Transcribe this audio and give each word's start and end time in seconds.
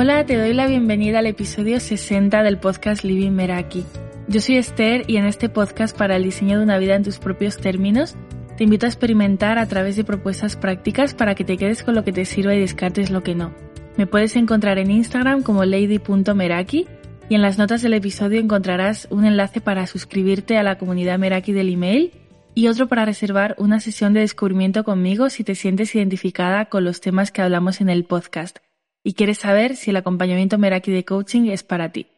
Hola, 0.00 0.24
te 0.24 0.36
doy 0.36 0.54
la 0.54 0.68
bienvenida 0.68 1.18
al 1.18 1.26
episodio 1.26 1.80
60 1.80 2.44
del 2.44 2.58
podcast 2.58 3.02
Living 3.02 3.32
Meraki. 3.32 3.84
Yo 4.28 4.40
soy 4.40 4.56
Esther 4.56 5.02
y 5.08 5.16
en 5.16 5.26
este 5.26 5.48
podcast 5.48 5.98
para 5.98 6.14
el 6.14 6.22
diseño 6.22 6.56
de 6.56 6.62
una 6.62 6.78
vida 6.78 6.94
en 6.94 7.02
tus 7.02 7.18
propios 7.18 7.56
términos, 7.56 8.14
te 8.56 8.62
invito 8.62 8.86
a 8.86 8.90
experimentar 8.90 9.58
a 9.58 9.66
través 9.66 9.96
de 9.96 10.04
propuestas 10.04 10.54
prácticas 10.54 11.14
para 11.14 11.34
que 11.34 11.42
te 11.42 11.56
quedes 11.56 11.82
con 11.82 11.96
lo 11.96 12.04
que 12.04 12.12
te 12.12 12.26
sirva 12.26 12.54
y 12.54 12.60
descartes 12.60 13.10
lo 13.10 13.24
que 13.24 13.34
no. 13.34 13.52
Me 13.96 14.06
puedes 14.06 14.36
encontrar 14.36 14.78
en 14.78 14.92
Instagram 14.92 15.42
como 15.42 15.64
lady.meraki 15.64 16.86
y 17.28 17.34
en 17.34 17.42
las 17.42 17.58
notas 17.58 17.82
del 17.82 17.94
episodio 17.94 18.38
encontrarás 18.38 19.08
un 19.10 19.24
enlace 19.24 19.60
para 19.60 19.88
suscribirte 19.88 20.58
a 20.58 20.62
la 20.62 20.78
comunidad 20.78 21.18
Meraki 21.18 21.52
del 21.52 21.72
email 21.72 22.12
y 22.54 22.68
otro 22.68 22.86
para 22.86 23.04
reservar 23.04 23.56
una 23.58 23.80
sesión 23.80 24.12
de 24.12 24.20
descubrimiento 24.20 24.84
conmigo 24.84 25.28
si 25.28 25.42
te 25.42 25.56
sientes 25.56 25.92
identificada 25.96 26.66
con 26.66 26.84
los 26.84 27.00
temas 27.00 27.32
que 27.32 27.42
hablamos 27.42 27.80
en 27.80 27.88
el 27.88 28.04
podcast 28.04 28.58
y 29.08 29.14
quieres 29.14 29.38
saber 29.38 29.74
si 29.76 29.88
el 29.88 29.96
acompañamiento 29.96 30.58
Meraki 30.58 30.90
de 30.90 31.06
coaching 31.06 31.48
es 31.48 31.62
para 31.62 31.92
ti. 31.92 32.08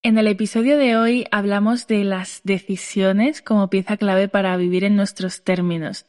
En 0.00 0.16
el 0.16 0.28
episodio 0.28 0.78
de 0.78 0.96
hoy 0.96 1.26
hablamos 1.32 1.88
de 1.88 2.04
las 2.04 2.42
decisiones 2.44 3.42
como 3.42 3.68
pieza 3.68 3.96
clave 3.96 4.28
para 4.28 4.56
vivir 4.56 4.84
en 4.84 4.94
nuestros 4.94 5.42
términos. 5.42 6.06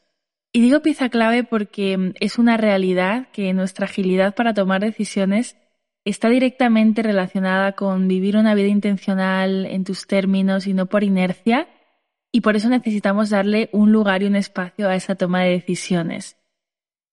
Y 0.52 0.62
digo 0.62 0.82
pieza 0.82 1.10
clave 1.10 1.44
porque 1.44 2.14
es 2.20 2.38
una 2.38 2.58
realidad 2.58 3.30
que 3.34 3.52
nuestra 3.54 3.86
agilidad 3.86 4.36
para 4.36 4.54
tomar 4.54 4.82
decisiones 4.82 5.58
está 6.06 6.30
directamente 6.30 7.02
relacionada 7.02 7.72
con 7.72 8.08
vivir 8.08 8.38
una 8.38 8.54
vida 8.54 8.68
intencional 8.68 9.66
en 9.66 9.84
tus 9.84 10.06
términos 10.06 10.68
y 10.68 10.76
no 10.76 10.86
por 10.86 11.04
inercia, 11.04 11.68
y 12.32 12.42
por 12.42 12.56
eso 12.56 12.70
necesitamos 12.70 13.32
darle 13.32 13.72
un 13.72 13.92
lugar 13.92 14.22
y 14.22 14.28
un 14.28 14.36
espacio 14.36 14.88
a 14.90 14.96
esa 14.96 15.16
toma 15.16 15.42
de 15.42 15.54
decisiones. 15.54 16.38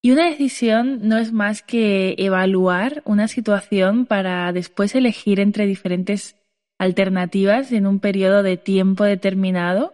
Y 0.03 0.13
una 0.13 0.27
decisión 0.27 1.01
no 1.09 1.19
es 1.19 1.33
más 1.33 1.63
que 1.63 2.15
evaluar 2.19 3.03
una 3.05 3.29
situación 3.29 4.07
para 4.07 4.51
después 4.53 4.95
elegir 4.95 5.41
entre 5.41 5.67
diferentes 5.67 6.37
alternativas 6.79 7.71
en 7.73 7.87
un 7.87 8.01
periodo 8.01 8.43
de 8.43 8.57
tiempo 8.57 9.05
determinado. 9.05 9.93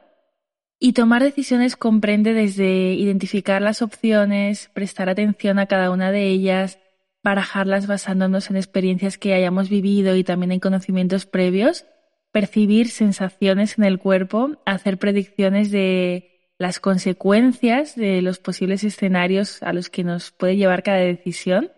Y 0.78 0.92
tomar 0.92 1.24
decisiones 1.24 1.74
comprende 1.74 2.34
desde 2.34 2.92
identificar 2.94 3.62
las 3.62 3.82
opciones, 3.82 4.70
prestar 4.74 5.08
atención 5.08 5.58
a 5.58 5.66
cada 5.66 5.90
una 5.90 6.12
de 6.12 6.28
ellas, 6.28 6.78
barajarlas 7.24 7.88
basándonos 7.88 8.50
en 8.50 8.56
experiencias 8.56 9.18
que 9.18 9.34
hayamos 9.34 9.68
vivido 9.68 10.14
y 10.14 10.22
también 10.22 10.52
en 10.52 10.60
conocimientos 10.60 11.26
previos, 11.26 11.86
percibir 12.30 12.90
sensaciones 12.90 13.78
en 13.78 13.84
el 13.84 13.98
cuerpo, 13.98 14.62
hacer 14.66 14.98
predicciones 14.98 15.72
de 15.72 16.35
las 16.58 16.80
consecuencias 16.80 17.96
de 17.96 18.22
los 18.22 18.38
posibles 18.38 18.84
escenarios 18.84 19.62
a 19.62 19.72
los 19.72 19.90
que 19.90 20.04
nos 20.04 20.30
puede 20.30 20.56
llevar 20.56 20.82
cada 20.82 20.98
decisión 20.98 21.72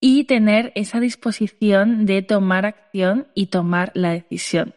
y 0.00 0.24
tener 0.24 0.72
esa 0.74 1.00
disposición 1.00 2.06
de 2.06 2.22
tomar 2.22 2.66
acción 2.66 3.28
y 3.34 3.46
tomar 3.46 3.92
la 3.94 4.10
decisión. 4.10 4.74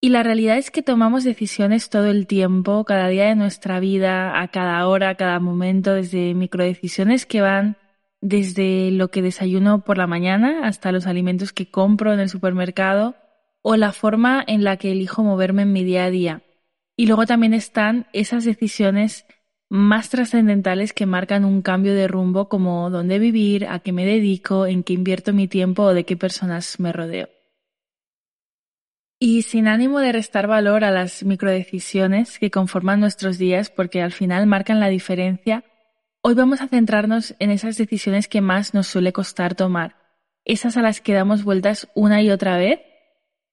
Y 0.00 0.10
la 0.10 0.22
realidad 0.22 0.58
es 0.58 0.70
que 0.70 0.82
tomamos 0.82 1.24
decisiones 1.24 1.90
todo 1.90 2.06
el 2.06 2.26
tiempo, 2.26 2.84
cada 2.84 3.08
día 3.08 3.26
de 3.26 3.34
nuestra 3.34 3.80
vida, 3.80 4.40
a 4.40 4.48
cada 4.48 4.86
hora, 4.86 5.10
a 5.10 5.14
cada 5.16 5.40
momento, 5.40 5.94
desde 5.94 6.34
microdecisiones 6.34 7.26
que 7.26 7.40
van 7.40 7.76
desde 8.20 8.90
lo 8.90 9.08
que 9.08 9.22
desayuno 9.22 9.84
por 9.84 9.98
la 9.98 10.06
mañana 10.06 10.66
hasta 10.66 10.92
los 10.92 11.06
alimentos 11.06 11.52
que 11.52 11.70
compro 11.70 12.12
en 12.12 12.20
el 12.20 12.28
supermercado 12.28 13.14
o 13.62 13.76
la 13.76 13.92
forma 13.92 14.42
en 14.46 14.64
la 14.64 14.76
que 14.76 14.92
elijo 14.92 15.22
moverme 15.22 15.62
en 15.62 15.72
mi 15.72 15.84
día 15.84 16.04
a 16.04 16.10
día. 16.10 16.42
Y 16.98 17.06
luego 17.06 17.26
también 17.26 17.54
están 17.54 18.08
esas 18.12 18.44
decisiones 18.44 19.24
más 19.68 20.08
trascendentales 20.08 20.92
que 20.92 21.06
marcan 21.06 21.44
un 21.44 21.62
cambio 21.62 21.94
de 21.94 22.08
rumbo 22.08 22.48
como 22.48 22.90
dónde 22.90 23.20
vivir, 23.20 23.68
a 23.68 23.78
qué 23.78 23.92
me 23.92 24.04
dedico, 24.04 24.66
en 24.66 24.82
qué 24.82 24.94
invierto 24.94 25.32
mi 25.32 25.46
tiempo 25.46 25.84
o 25.84 25.94
de 25.94 26.02
qué 26.02 26.16
personas 26.16 26.80
me 26.80 26.92
rodeo. 26.92 27.28
Y 29.20 29.42
sin 29.42 29.68
ánimo 29.68 30.00
de 30.00 30.10
restar 30.10 30.48
valor 30.48 30.82
a 30.82 30.90
las 30.90 31.22
microdecisiones 31.22 32.40
que 32.40 32.50
conforman 32.50 32.98
nuestros 32.98 33.38
días 33.38 33.70
porque 33.70 34.02
al 34.02 34.10
final 34.10 34.48
marcan 34.48 34.80
la 34.80 34.88
diferencia, 34.88 35.62
hoy 36.20 36.34
vamos 36.34 36.60
a 36.62 36.66
centrarnos 36.66 37.36
en 37.38 37.52
esas 37.52 37.76
decisiones 37.76 38.26
que 38.26 38.40
más 38.40 38.74
nos 38.74 38.88
suele 38.88 39.12
costar 39.12 39.54
tomar, 39.54 39.94
esas 40.44 40.76
a 40.76 40.82
las 40.82 41.00
que 41.00 41.14
damos 41.14 41.44
vueltas 41.44 41.88
una 41.94 42.22
y 42.22 42.30
otra 42.32 42.56
vez 42.56 42.80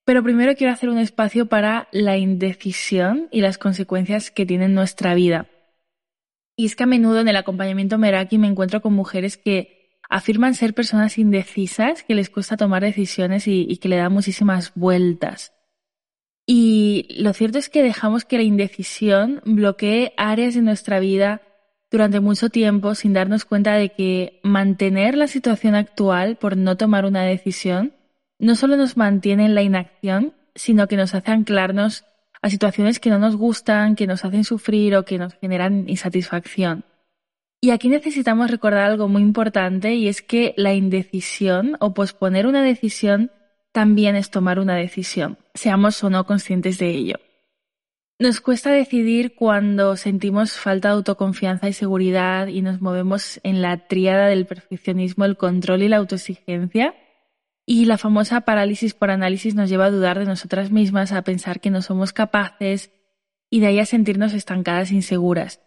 pero 0.06 0.24
primero 0.24 0.56
quiero 0.56 0.72
hacer 0.72 0.90
un 0.90 1.00
espacio 1.00 1.48
para 1.48 1.88
la 1.92 2.18
indecisión 2.18 3.28
y 3.32 3.42
las 3.42 3.58
consecuencias 3.58 4.32
que 4.32 4.46
tiene 4.46 4.66
en 4.66 4.76
nuestra 4.76 5.16
vida. 5.16 5.48
Y 6.56 6.68
es 6.68 6.76
que 6.76 6.84
a 6.84 6.88
menudo 6.88 7.20
en 7.20 7.28
el 7.28 7.36
acompañamiento 7.36 7.98
Meraki 7.98 8.38
me 8.38 8.48
encuentro 8.48 8.82
con 8.82 8.94
mujeres 8.94 9.36
que 9.36 10.00
afirman 10.08 10.54
ser 10.54 10.74
personas 10.74 11.18
indecisas, 11.18 12.04
que 12.04 12.16
les 12.16 12.30
cuesta 12.30 12.56
tomar 12.56 12.84
decisiones 12.84 13.48
y 13.48 13.76
que 13.78 13.90
le 13.90 13.98
dan 13.98 14.14
muchísimas 14.14 14.72
vueltas. 14.76 15.52
Y 16.46 17.08
lo 17.18 17.34
cierto 17.34 17.58
es 17.58 17.70
que 17.70 17.82
dejamos 17.82 18.24
que 18.24 18.38
la 18.38 18.44
indecisión 18.44 19.42
bloquee 19.46 20.14
áreas 20.16 20.54
de 20.54 20.62
nuestra 20.62 21.00
vida 21.00 21.42
durante 21.90 22.20
mucho 22.20 22.50
tiempo 22.50 22.94
sin 22.94 23.14
darnos 23.14 23.46
cuenta 23.46 23.74
de 23.74 23.90
que 23.90 24.40
mantener 24.44 25.18
la 25.18 25.28
situación 25.28 25.74
actual 25.74 26.36
por 26.36 26.56
no 26.56 26.78
tomar 26.78 27.06
una 27.06 27.24
decisión 27.24 27.95
no 28.40 28.56
solo 28.56 28.78
nos 28.78 28.98
mantiene 28.98 29.46
en 29.46 29.56
la 29.56 29.64
inacción, 29.64 30.34
sino 30.56 30.88
que 30.88 30.98
nos 30.98 31.14
hace 31.14 31.32
anclarnos 31.32 32.06
a 32.42 32.50
situaciones 32.50 33.00
que 33.00 33.10
no 33.10 33.20
nos 33.20 33.36
gustan, 33.36 33.96
que 33.96 34.08
nos 34.08 34.24
hacen 34.24 34.44
sufrir 34.44 34.96
o 34.96 35.04
que 35.04 35.18
nos 35.18 35.34
generan 35.36 35.90
insatisfacción. 35.90 36.86
Y 37.62 37.72
aquí 37.72 37.90
necesitamos 37.90 38.52
recordar 38.52 38.84
algo 38.84 39.08
muy 39.08 39.22
importante 39.22 39.96
y 39.96 40.08
es 40.08 40.22
que 40.22 40.54
la 40.58 40.74
indecisión 40.74 41.78
o 41.80 41.94
posponer 41.94 42.46
una 42.46 42.62
decisión 42.62 43.32
también 43.72 44.16
es 44.16 44.30
tomar 44.30 44.60
una 44.60 44.76
decisión, 44.76 45.38
seamos 45.54 46.04
o 46.04 46.10
no 46.10 46.26
conscientes 46.26 46.78
de 46.78 46.92
ello. 46.92 47.16
Nos 48.20 48.40
cuesta 48.40 48.72
decidir 48.72 49.36
cuando 49.36 49.98
sentimos 49.98 50.54
falta 50.54 50.90
de 50.90 50.94
autoconfianza 50.94 51.68
y 51.68 51.74
seguridad 51.74 52.48
y 52.48 52.62
nos 52.62 52.80
movemos 52.80 53.42
en 53.44 53.62
la 53.62 53.88
tríada 53.88 54.28
del 54.28 54.46
perfeccionismo, 54.46 55.26
el 55.26 55.36
control 55.36 55.84
y 55.84 55.90
la 55.90 55.98
autoexigencia 55.98 56.94
y 57.66 57.86
la 57.86 57.98
famosa 57.98 58.42
parálisis 58.42 58.94
por 58.94 59.10
análisis 59.10 59.56
nos 59.56 59.70
lleva 59.70 59.86
a 59.86 59.92
dudar 59.92 60.20
de 60.20 60.26
nosotras 60.26 60.72
mismas, 60.72 61.12
a 61.12 61.24
pensar 61.24 61.60
que 61.60 61.72
no 61.72 61.82
somos 61.82 62.14
capaces 62.14 62.92
y 63.50 63.60
de 63.60 63.68
ahí 63.68 63.80
a 63.80 63.86
sentirnos 63.86 64.34
estancadas 64.34 64.92
e 64.92 64.96
inseguras. 64.96 65.62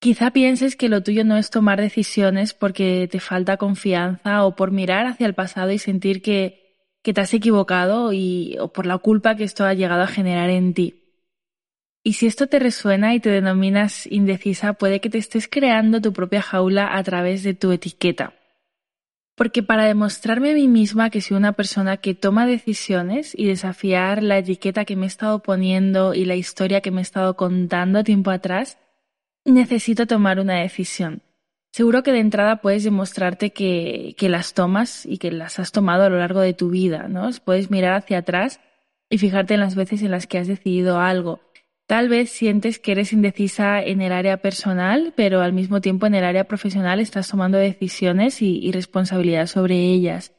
Quizá 0.00 0.32
pienses 0.32 0.74
que 0.74 0.88
lo 0.88 1.04
tuyo 1.04 1.24
no 1.24 1.36
es 1.36 1.50
tomar 1.50 1.80
decisiones 1.80 2.54
porque 2.54 3.08
te 3.08 3.20
falta 3.20 3.56
confianza 3.56 4.44
o 4.44 4.56
por 4.56 4.72
mirar 4.72 5.06
hacia 5.06 5.28
el 5.28 5.34
pasado 5.34 5.70
y 5.70 5.78
sentir 5.78 6.22
que, 6.22 6.76
que 7.02 7.12
te 7.12 7.20
has 7.20 7.32
equivocado 7.34 8.12
y, 8.12 8.56
o 8.58 8.72
por 8.72 8.86
la 8.86 8.98
culpa 8.98 9.36
que 9.36 9.44
esto 9.44 9.64
ha 9.64 9.74
llegado 9.74 10.02
a 10.02 10.08
generar 10.08 10.50
en 10.50 10.74
ti. 10.74 10.98
Y 12.02 12.14
si 12.14 12.26
esto 12.26 12.48
te 12.48 12.58
resuena 12.58 13.14
y 13.14 13.20
te 13.20 13.30
denominas 13.30 14.08
indecisa, 14.08 14.72
puede 14.72 15.00
que 15.00 15.08
te 15.08 15.18
estés 15.18 15.46
creando 15.46 16.00
tu 16.00 16.12
propia 16.12 16.42
jaula 16.42 16.96
a 16.96 17.02
través 17.04 17.44
de 17.44 17.54
tu 17.54 17.70
etiqueta. 17.70 18.34
Porque 19.34 19.62
para 19.62 19.84
demostrarme 19.84 20.50
a 20.50 20.54
mí 20.54 20.68
misma 20.68 21.08
que 21.10 21.22
soy 21.22 21.36
una 21.36 21.52
persona 21.52 21.96
que 21.96 22.14
toma 22.14 22.46
decisiones 22.46 23.34
y 23.36 23.46
desafiar 23.46 24.22
la 24.22 24.38
etiqueta 24.38 24.84
que 24.84 24.96
me 24.96 25.06
he 25.06 25.08
estado 25.08 25.42
poniendo 25.42 26.12
y 26.12 26.26
la 26.26 26.36
historia 26.36 26.82
que 26.82 26.90
me 26.90 27.00
he 27.00 27.02
estado 27.02 27.34
contando 27.36 28.04
tiempo 28.04 28.30
atrás, 28.30 28.78
necesito 29.44 30.06
tomar 30.06 30.38
una 30.38 30.60
decisión. 30.60 31.22
Seguro 31.72 32.02
que 32.02 32.12
de 32.12 32.20
entrada 32.20 32.60
puedes 32.60 32.84
demostrarte 32.84 33.50
que, 33.50 34.14
que 34.18 34.28
las 34.28 34.52
tomas 34.52 35.06
y 35.06 35.16
que 35.16 35.30
las 35.32 35.58
has 35.58 35.72
tomado 35.72 36.04
a 36.04 36.10
lo 36.10 36.18
largo 36.18 36.40
de 36.40 36.52
tu 36.52 36.68
vida, 36.68 37.08
¿no? 37.08 37.30
Puedes 37.42 37.70
mirar 37.70 37.94
hacia 37.94 38.18
atrás 38.18 38.60
y 39.08 39.16
fijarte 39.16 39.54
en 39.54 39.60
las 39.60 39.74
veces 39.74 40.02
en 40.02 40.10
las 40.10 40.26
que 40.26 40.36
has 40.36 40.46
decidido 40.46 41.00
algo 41.00 41.40
Tal 41.92 42.08
vez 42.08 42.30
sientes 42.30 42.78
que 42.78 42.92
eres 42.92 43.12
indecisa 43.12 43.82
en 43.82 44.00
el 44.00 44.12
área 44.12 44.38
personal, 44.38 45.12
pero 45.14 45.42
al 45.42 45.52
mismo 45.52 45.82
tiempo 45.82 46.06
en 46.06 46.14
el 46.14 46.24
área 46.24 46.44
profesional 46.44 47.00
estás 47.00 47.28
tomando 47.28 47.58
decisiones 47.58 48.40
y, 48.40 48.72
responsabilidad 48.72 49.46
sobre 49.46 49.74
ellas. 49.76 50.32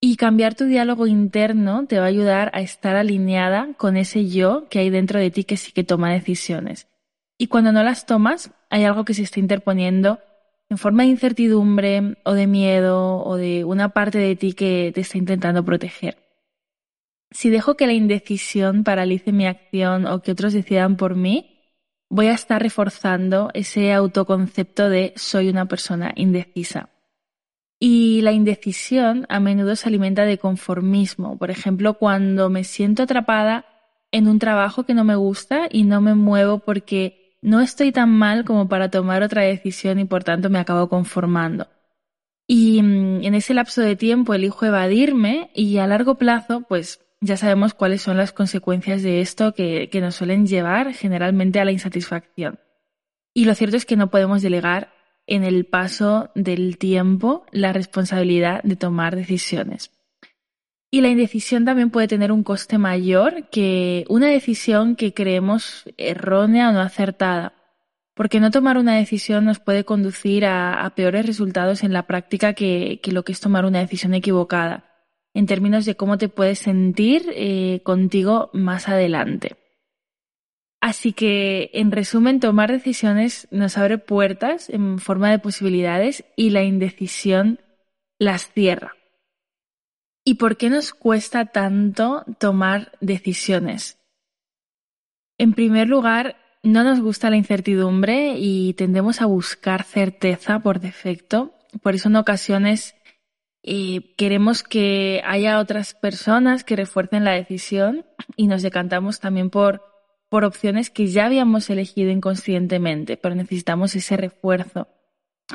Y 0.00 0.16
cambiar 0.16 0.54
tu 0.54 0.64
diálogo 0.64 1.06
interno 1.06 1.84
te 1.86 1.98
va 1.98 2.06
a 2.06 2.08
ayudar 2.08 2.50
a 2.54 2.62
estar 2.62 2.96
alineada 2.96 3.74
con 3.76 3.98
ese 3.98 4.26
yo 4.30 4.68
que 4.70 4.78
hay 4.78 4.88
dentro 4.88 5.20
de 5.20 5.30
ti 5.30 5.44
que 5.44 5.58
sí 5.58 5.70
que 5.72 5.84
toma 5.84 6.14
decisiones. 6.14 6.88
Y 7.36 7.48
cuando 7.48 7.72
no 7.72 7.82
las 7.82 8.06
tomas, 8.06 8.50
hay 8.70 8.84
algo 8.84 9.04
que 9.04 9.12
se 9.12 9.24
está 9.24 9.38
interponiendo 9.38 10.18
en 10.70 10.78
forma 10.78 11.02
de 11.02 11.10
incertidumbre 11.10 12.16
o 12.24 12.32
de 12.32 12.46
miedo 12.46 13.22
o 13.22 13.36
de 13.36 13.66
una 13.66 13.90
parte 13.90 14.16
de 14.16 14.34
ti 14.34 14.54
que 14.54 14.92
te 14.94 15.02
está 15.02 15.18
intentando 15.18 15.62
proteger. 15.62 16.29
Si 17.30 17.48
dejo 17.50 17.76
que 17.76 17.86
la 17.86 17.92
indecisión 17.92 18.82
paralice 18.82 19.32
mi 19.32 19.46
acción 19.46 20.06
o 20.06 20.20
que 20.20 20.32
otros 20.32 20.52
decidan 20.52 20.96
por 20.96 21.14
mí, 21.14 21.60
voy 22.08 22.26
a 22.26 22.34
estar 22.34 22.60
reforzando 22.60 23.50
ese 23.54 23.92
autoconcepto 23.92 24.88
de 24.88 25.12
soy 25.16 25.48
una 25.48 25.66
persona 25.66 26.12
indecisa. 26.16 26.90
Y 27.78 28.20
la 28.22 28.32
indecisión 28.32 29.26
a 29.28 29.40
menudo 29.40 29.76
se 29.76 29.88
alimenta 29.88 30.24
de 30.24 30.38
conformismo. 30.38 31.38
Por 31.38 31.50
ejemplo, 31.50 31.94
cuando 31.94 32.50
me 32.50 32.64
siento 32.64 33.04
atrapada 33.04 33.64
en 34.12 34.28
un 34.28 34.38
trabajo 34.38 34.84
que 34.84 34.92
no 34.92 35.04
me 35.04 35.14
gusta 35.14 35.68
y 35.70 35.84
no 35.84 36.00
me 36.00 36.14
muevo 36.14 36.58
porque 36.58 37.38
no 37.42 37.60
estoy 37.60 37.92
tan 37.92 38.10
mal 38.10 38.44
como 38.44 38.68
para 38.68 38.90
tomar 38.90 39.22
otra 39.22 39.42
decisión 39.42 39.98
y 39.98 40.04
por 40.04 40.24
tanto 40.24 40.50
me 40.50 40.58
acabo 40.58 40.88
conformando. 40.88 41.68
y 42.46 42.82
mm, 42.82 43.24
en 43.24 43.34
ese 43.34 43.54
lapso 43.54 43.80
de 43.80 43.94
tiempo 43.96 44.34
elijo 44.34 44.66
evadirme 44.66 45.50
y 45.54 45.78
a 45.78 45.86
largo 45.86 46.16
plazo, 46.16 46.62
pues 46.68 47.00
ya 47.20 47.36
sabemos 47.36 47.74
cuáles 47.74 48.02
son 48.02 48.16
las 48.16 48.32
consecuencias 48.32 49.02
de 49.02 49.20
esto 49.20 49.54
que, 49.54 49.88
que 49.90 50.00
nos 50.00 50.14
suelen 50.14 50.46
llevar 50.46 50.94
generalmente 50.94 51.60
a 51.60 51.64
la 51.64 51.72
insatisfacción. 51.72 52.58
Y 53.34 53.44
lo 53.44 53.54
cierto 53.54 53.76
es 53.76 53.86
que 53.86 53.96
no 53.96 54.10
podemos 54.10 54.42
delegar 54.42 54.92
en 55.26 55.44
el 55.44 55.64
paso 55.66 56.30
del 56.34 56.78
tiempo 56.78 57.46
la 57.52 57.72
responsabilidad 57.72 58.62
de 58.64 58.76
tomar 58.76 59.14
decisiones. 59.14 59.92
Y 60.90 61.02
la 61.02 61.08
indecisión 61.08 61.64
también 61.64 61.90
puede 61.90 62.08
tener 62.08 62.32
un 62.32 62.42
coste 62.42 62.76
mayor 62.76 63.48
que 63.48 64.04
una 64.08 64.26
decisión 64.26 64.96
que 64.96 65.14
creemos 65.14 65.84
errónea 65.96 66.70
o 66.70 66.72
no 66.72 66.80
acertada, 66.80 67.54
porque 68.14 68.40
no 68.40 68.50
tomar 68.50 68.76
una 68.76 68.96
decisión 68.96 69.44
nos 69.44 69.60
puede 69.60 69.84
conducir 69.84 70.44
a, 70.46 70.92
peores 70.96 71.26
resultados 71.26 71.84
en 71.84 71.92
la 71.92 72.08
práctica 72.08 72.54
que, 72.54 73.00
lo 73.04 73.22
que 73.22 73.30
es 73.30 73.38
tomar 73.38 73.64
una 73.66 73.78
decisión 73.78 74.14
equivocada, 74.14 74.89
en 75.34 75.46
términos 75.46 75.84
de 75.84 75.96
cómo 75.96 76.18
te 76.18 76.28
puedes 76.28 76.58
sentir 76.58 77.30
eh, 77.34 77.80
contigo 77.84 78.50
más 78.52 78.88
adelante. 78.88 79.56
Así 80.80 81.12
que, 81.12 81.70
en 81.74 81.92
resumen, 81.92 82.40
tomar 82.40 82.72
decisiones 82.72 83.46
nos 83.50 83.76
abre 83.76 83.98
puertas 83.98 84.70
en 84.70 84.98
forma 84.98 85.30
de 85.30 85.38
posibilidades 85.38 86.24
y 86.36 86.50
la 86.50 86.62
indecisión 86.62 87.60
las 88.18 88.50
cierra. 88.50 88.96
¿Y 90.24 90.34
por 90.34 90.56
qué 90.56 90.70
nos 90.70 90.92
cuesta 90.92 91.46
tanto 91.46 92.24
tomar 92.38 92.92
decisiones? 93.00 93.98
En 95.38 95.52
primer 95.54 95.88
lugar, 95.88 96.36
no 96.62 96.84
nos 96.84 97.00
gusta 97.00 97.30
la 97.30 97.36
incertidumbre 97.36 98.34
y 98.38 98.74
tendemos 98.74 99.22
a 99.22 99.26
buscar 99.26 99.84
certeza 99.84 100.60
por 100.60 100.80
defecto. 100.80 101.54
Por 101.82 101.94
eso 101.94 102.08
en 102.08 102.16
ocasiones 102.16 102.94
eh, 103.62 104.14
queremos 104.16 104.62
que 104.62 105.22
haya 105.24 105.58
otras 105.58 105.94
personas 105.94 106.64
que 106.64 106.76
refuercen 106.76 107.24
la 107.24 107.32
decisión 107.32 108.06
y 108.36 108.46
nos 108.46 108.62
decantamos 108.62 109.20
también 109.20 109.50
por 109.50 109.90
por 110.30 110.44
opciones 110.44 110.88
que 110.88 111.08
ya 111.08 111.26
habíamos 111.26 111.68
elegido 111.68 112.10
inconscientemente, 112.10 113.18
pero 113.18 113.34
necesitamos 113.34 113.94
ese 113.96 114.16
refuerzo. 114.16 114.88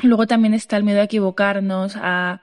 Luego 0.02 0.26
también 0.26 0.54
está 0.54 0.76
el 0.76 0.84
miedo 0.84 1.00
a 1.00 1.04
equivocarnos, 1.04 1.96
a, 1.96 2.42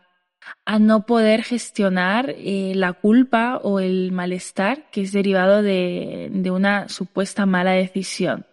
no 0.81 1.05
poder 1.05 1.43
gestionar 1.43 2.33
eh, 2.35 2.73
la 2.75 2.91
culpa 2.91 3.61
o 3.63 3.79
el 3.79 4.11
malestar 4.11 4.89
que 4.91 5.01
es 5.01 5.13
derivado 5.13 5.61
de, 5.61 6.29
una 6.51 6.89
supuesta 6.89 7.45
mala 7.45 7.71
decisión. 7.71 8.45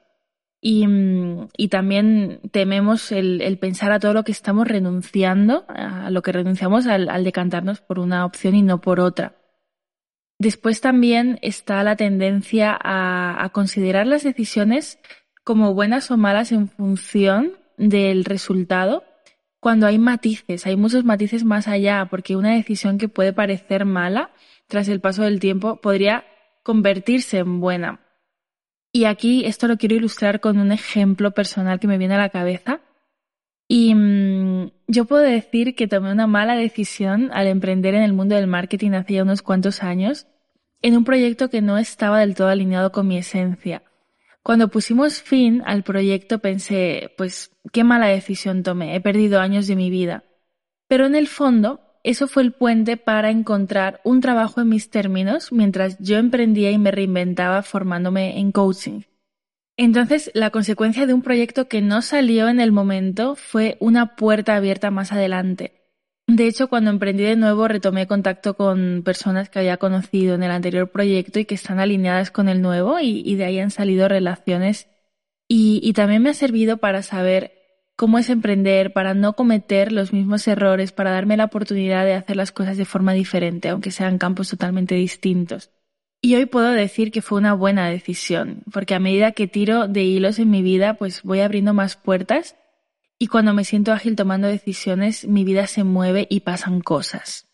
Y, 0.62 1.68
también 1.68 2.40
tememos 2.50 3.12
el, 3.12 3.56
pensar 3.58 3.92
a 3.92 3.98
todo 3.98 4.12
lo 4.12 4.24
que 4.24 4.32
estamos 4.32 4.68
renunciando, 4.68 5.64
a 5.68 6.10
lo 6.10 6.20
que 6.22 6.32
renunciamos 6.32 6.86
al 6.86 7.24
decantarnos 7.24 7.80
por 7.80 7.98
una 7.98 8.26
opción 8.26 8.54
y 8.54 8.62
no 8.62 8.80
por 8.80 9.00
otra. 9.00 9.40
Después 10.40 10.80
también 10.80 11.38
está 11.42 11.84
la 11.84 11.96
tendencia 11.96 12.74
a, 12.82 13.46
considerar 13.52 14.06
las 14.06 14.22
decisiones 14.22 14.98
como 15.44 15.74
buenas 15.74 16.10
o 16.10 16.16
malas 16.16 16.50
en 16.50 16.66
función 16.66 17.58
del 17.76 18.24
resultado 18.24 19.04
cuando 19.60 19.86
hay 19.86 19.98
matices, 19.98 20.66
hay 20.66 20.76
muchos 20.76 21.04
matices 21.04 21.44
más 21.44 21.68
allá, 21.68 22.06
porque 22.10 22.36
una 22.36 22.54
decisión 22.54 22.96
que 22.96 23.10
puede 23.10 23.34
parecer 23.34 23.84
mala 23.84 24.30
tras 24.66 24.88
el 24.88 25.02
paso 25.02 25.24
del 25.24 25.40
tiempo 25.40 25.76
podría 25.76 26.24
convertirse 26.62 27.36
en 27.36 27.60
buena. 27.60 28.00
Y 28.92 29.04
aquí 29.04 29.44
esto 29.44 29.68
lo 29.68 29.76
quiero 29.76 29.94
ilustrar 29.94 30.40
con 30.40 30.58
un 30.58 30.72
ejemplo 30.72 31.30
personal 31.30 31.78
que 31.78 31.86
me 31.86 31.98
viene 31.98 32.14
a 32.14 32.18
la 32.18 32.30
cabeza. 32.30 32.80
Y 33.68 33.94
mm, 33.94 34.72
yo 34.88 35.04
puedo 35.04 35.22
decir 35.22 35.76
que 35.76 35.86
tomé 35.86 36.10
una 36.10 36.26
mala 36.26 36.56
decisión 36.56 37.30
al 37.32 37.46
emprender 37.46 37.94
en 37.94 38.02
el 38.02 38.12
mundo 38.12 38.34
del 38.34 38.48
marketing 38.48 38.92
hace 38.92 39.22
unos 39.22 39.42
cuantos 39.42 39.82
años 39.82 40.26
en 40.82 40.96
un 40.96 41.04
proyecto 41.04 41.50
que 41.50 41.62
no 41.62 41.78
estaba 41.78 42.20
del 42.20 42.34
todo 42.34 42.48
alineado 42.48 42.90
con 42.90 43.06
mi 43.06 43.18
esencia. 43.18 43.84
Cuando 44.42 44.68
pusimos 44.68 45.22
fin 45.22 45.62
al 45.66 45.82
proyecto 45.84 46.38
pensé, 46.38 47.14
pues 47.16 47.52
qué 47.72 47.84
mala 47.84 48.06
decisión 48.06 48.62
tomé, 48.62 48.96
he 48.96 49.00
perdido 49.00 49.38
años 49.38 49.66
de 49.66 49.76
mi 49.76 49.90
vida. 49.90 50.24
Pero 50.88 51.06
en 51.06 51.14
el 51.14 51.28
fondo, 51.28 51.80
eso 52.02 52.26
fue 52.26 52.42
el 52.42 52.52
puente 52.52 52.96
para 52.96 53.30
encontrar 53.30 54.00
un 54.04 54.20
trabajo 54.20 54.60
en 54.60 54.68
mis 54.68 54.90
términos 54.90 55.52
mientras 55.52 55.98
yo 55.98 56.16
emprendía 56.16 56.70
y 56.70 56.78
me 56.78 56.90
reinventaba 56.90 57.62
formándome 57.62 58.38
en 58.38 58.52
coaching. 58.52 59.02
Entonces, 59.76 60.30
la 60.34 60.50
consecuencia 60.50 61.06
de 61.06 61.14
un 61.14 61.22
proyecto 61.22 61.66
que 61.66 61.80
no 61.80 62.02
salió 62.02 62.48
en 62.48 62.60
el 62.60 62.70
momento 62.70 63.34
fue 63.34 63.76
una 63.80 64.14
puerta 64.14 64.56
abierta 64.56 64.90
más 64.90 65.10
adelante. 65.10 65.80
De 66.26 66.46
hecho, 66.46 66.68
cuando 66.68 66.90
emprendí 66.90 67.24
de 67.24 67.34
nuevo 67.34 67.66
retomé 67.66 68.06
contacto 68.06 68.54
con 68.54 69.02
personas 69.04 69.48
que 69.48 69.58
había 69.58 69.78
conocido 69.78 70.34
en 70.34 70.42
el 70.42 70.50
anterior 70.50 70.90
proyecto 70.90 71.40
y 71.40 71.44
que 71.44 71.56
están 71.56 71.80
alineadas 71.80 72.30
con 72.30 72.48
el 72.48 72.62
nuevo 72.62 73.00
y, 73.00 73.34
de 73.34 73.44
ahí 73.44 73.58
han 73.58 73.70
salido 73.70 74.06
relaciones. 74.08 74.88
Y, 75.48 75.92
también 75.94 76.22
me 76.22 76.30
ha 76.30 76.34
servido 76.34 76.76
para 76.76 77.02
saber 77.02 77.59
cómo 78.00 78.18
es 78.18 78.30
emprender, 78.30 78.94
para 78.94 79.12
no 79.12 79.34
cometer 79.34 79.92
los 79.92 80.14
mismos 80.14 80.48
errores, 80.48 80.90
para 80.90 81.10
darme 81.10 81.36
la 81.36 81.44
oportunidad 81.44 82.06
de 82.06 82.14
hacer 82.14 82.34
las 82.34 82.50
cosas 82.50 82.78
de 82.78 82.86
forma 82.86 83.12
diferente, 83.12 83.68
aunque 83.68 83.90
sean 83.90 84.16
campos 84.16 84.48
totalmente 84.48 84.94
distintos. 84.94 85.70
Y 86.22 86.34
hoy 86.34 86.46
puedo 86.46 86.70
decir 86.70 87.12
que 87.12 87.20
fue 87.20 87.36
una 87.36 87.52
buena 87.52 87.90
decisión, 87.90 88.62
porque 88.72 88.94
a 88.94 89.00
medida 89.00 89.32
que 89.32 89.48
tiro 89.48 89.86
de 89.86 90.02
hilos 90.02 90.38
en 90.38 90.48
mi 90.48 90.62
vida, 90.62 90.94
pues 90.94 91.22
voy 91.24 91.40
abriendo 91.40 91.74
más 91.74 91.96
puertas 91.96 92.56
y 93.18 93.26
cuando 93.26 93.52
me 93.52 93.66
siento 93.66 93.92
ágil 93.92 94.16
tomando 94.16 94.48
decisiones, 94.48 95.26
mi 95.26 95.44
vida 95.44 95.66
se 95.66 95.84
mueve 95.84 96.26
y 96.30 96.40
pasan 96.40 96.80
cosas. 96.80 97.48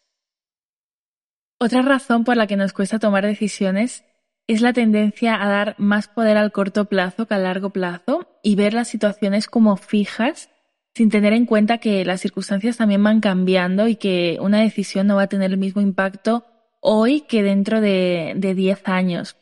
Otra 1.58 1.82
razón 1.82 2.22
por 2.22 2.36
la 2.36 2.46
que 2.46 2.56
nos 2.56 2.72
cuesta 2.72 3.00
tomar 3.00 3.26
decisiones 3.26 4.04
es 4.46 4.60
la 4.60 4.72
tendencia 4.72 5.42
a 5.42 5.48
dar 5.48 5.74
más 5.78 6.08
poder 6.08 6.36
al 6.36 6.52
corto 6.52 6.86
plazo 6.86 7.26
que 7.26 7.34
al 7.34 7.44
largo 7.44 7.70
plazo 7.70 8.28
y 8.42 8.54
ver 8.54 8.74
las 8.74 8.88
situaciones 8.88 9.48
como 9.48 9.76
fijas 9.76 10.50
sin 10.94 11.10
tener 11.10 11.32
en 11.32 11.46
cuenta 11.46 11.78
que 11.78 12.04
las 12.04 12.20
circunstancias 12.20 12.78
también 12.78 13.02
van 13.02 13.20
cambiando 13.20 13.86
y 13.86 13.96
que 13.96 14.38
una 14.40 14.60
decisión 14.60 15.06
no 15.06 15.16
va 15.16 15.22
a 15.22 15.28
tener 15.28 15.50
el 15.50 15.58
mismo 15.58 15.82
impacto 15.82 16.44
hoy 16.80 17.22
que 17.22 17.42
dentro 17.42 17.80
de, 17.80 18.32
de 18.36 18.54
10 18.54 18.88
años. 18.88 19.36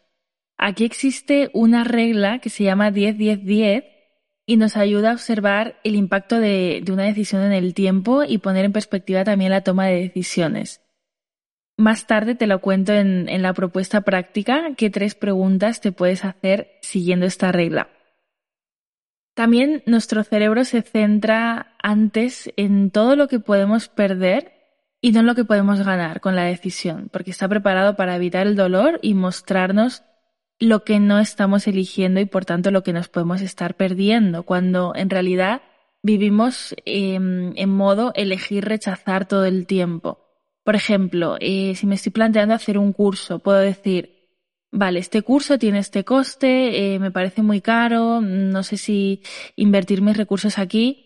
Aquí 0.57 0.85
existe 0.85 1.51
una 1.53 1.85
regla 1.85 2.39
que 2.41 2.51
se 2.51 2.65
llama 2.65 2.91
10-10-10 2.91 3.85
y 4.47 4.57
nos 4.57 4.77
ayuda 4.77 5.11
a 5.11 5.15
observar 5.15 5.81
el 5.85 5.95
impacto 5.95 6.39
de, 6.39 6.85
una 6.91 7.05
decisión 7.05 7.43
en 7.43 7.53
el 7.53 7.75
tiempo 7.75 8.25
y 8.25 8.39
poner 8.39 8.65
en 8.65 8.73
perspectiva 8.73 9.25
también 9.25 9.51
la 9.51 9.63
toma 9.63 9.87
de 9.87 10.01
decisiones. 10.01 10.83
Más 11.77 12.07
tarde 12.07 12.37
te 12.37 12.47
lo 12.47 12.61
cuento 12.61 12.93
en, 12.93 13.43
la 13.43 13.53
propuesta 13.53 14.03
práctica 14.03 14.75
qué 14.77 14.91
tres 14.91 15.15
preguntas 15.15 15.81
te 15.81 15.91
puedes 15.91 16.25
hacer 16.25 16.79
siguiendo 16.83 17.27
esta 17.27 17.51
regla. 17.51 17.89
También 19.35 19.83
nuestro 19.85 20.23
cerebro 20.23 20.65
se 20.65 20.83
centra 20.83 21.75
antes 21.83 22.53
en 22.57 22.93
todo 22.93 23.17
lo 23.17 23.27
que 23.27 23.41
podemos 23.41 23.89
perder 23.89 24.53
y 25.01 25.11
no 25.11 25.21
en 25.21 25.27
lo 25.27 25.35
que 25.35 25.45
podemos 25.45 25.85
ganar 25.85 26.21
con 26.21 26.37
la 26.37 26.45
decisión, 26.45 27.09
porque 27.13 27.33
está 27.33 27.49
preparado 27.49 27.97
para 27.97 28.15
evitar 28.15 28.47
el 28.47 28.55
dolor 28.55 29.01
y 29.03 29.15
mostrarnos 29.15 30.05
lo 30.61 30.85
que 30.85 31.01
no 31.01 31.19
estamos 31.19 31.67
eligiendo 31.67 32.21
y 32.21 32.27
por 32.27 32.45
tanto 32.45 32.71
lo 32.71 32.85
que 32.85 32.93
nos 32.93 33.09
podemos 33.09 33.43
estar 33.43 33.75
perdiendo, 33.75 34.45
cuando 34.45 34.95
en 34.95 35.11
realidad 35.11 35.63
vivimos 36.03 36.75
em, 36.85 37.53
en 37.57 37.71
modo 37.71 38.13
elegir 38.15 38.65
rechazar 38.65 39.27
todo 39.27 39.45
el 39.47 39.67
tiempo. 39.67 40.24
Por 40.65 40.77
ejemplo, 40.77 41.37
eh, 41.41 41.75
si 41.77 41.87
me 41.87 41.95
estoy 41.95 42.11
planteando 42.11 42.55
hacer 42.55 42.79
un 42.79 42.95
curso, 42.95 43.39
puedo 43.39 43.59
decir, 43.59 44.31
vale, 44.71 44.99
este 44.99 45.21
curso 45.21 45.59
tiene 45.59 45.79
este 45.79 46.05
coste, 46.05 46.95
eh, 46.95 46.99
me 46.99 47.11
parece 47.11 47.43
muy 47.43 47.61
caro, 47.61 48.23
no 48.23 48.63
sé 48.63 48.79
si 48.79 49.23
invertir 49.57 50.01
mis 50.01 50.17
recursos 50.17 50.59
aquí. 50.59 51.03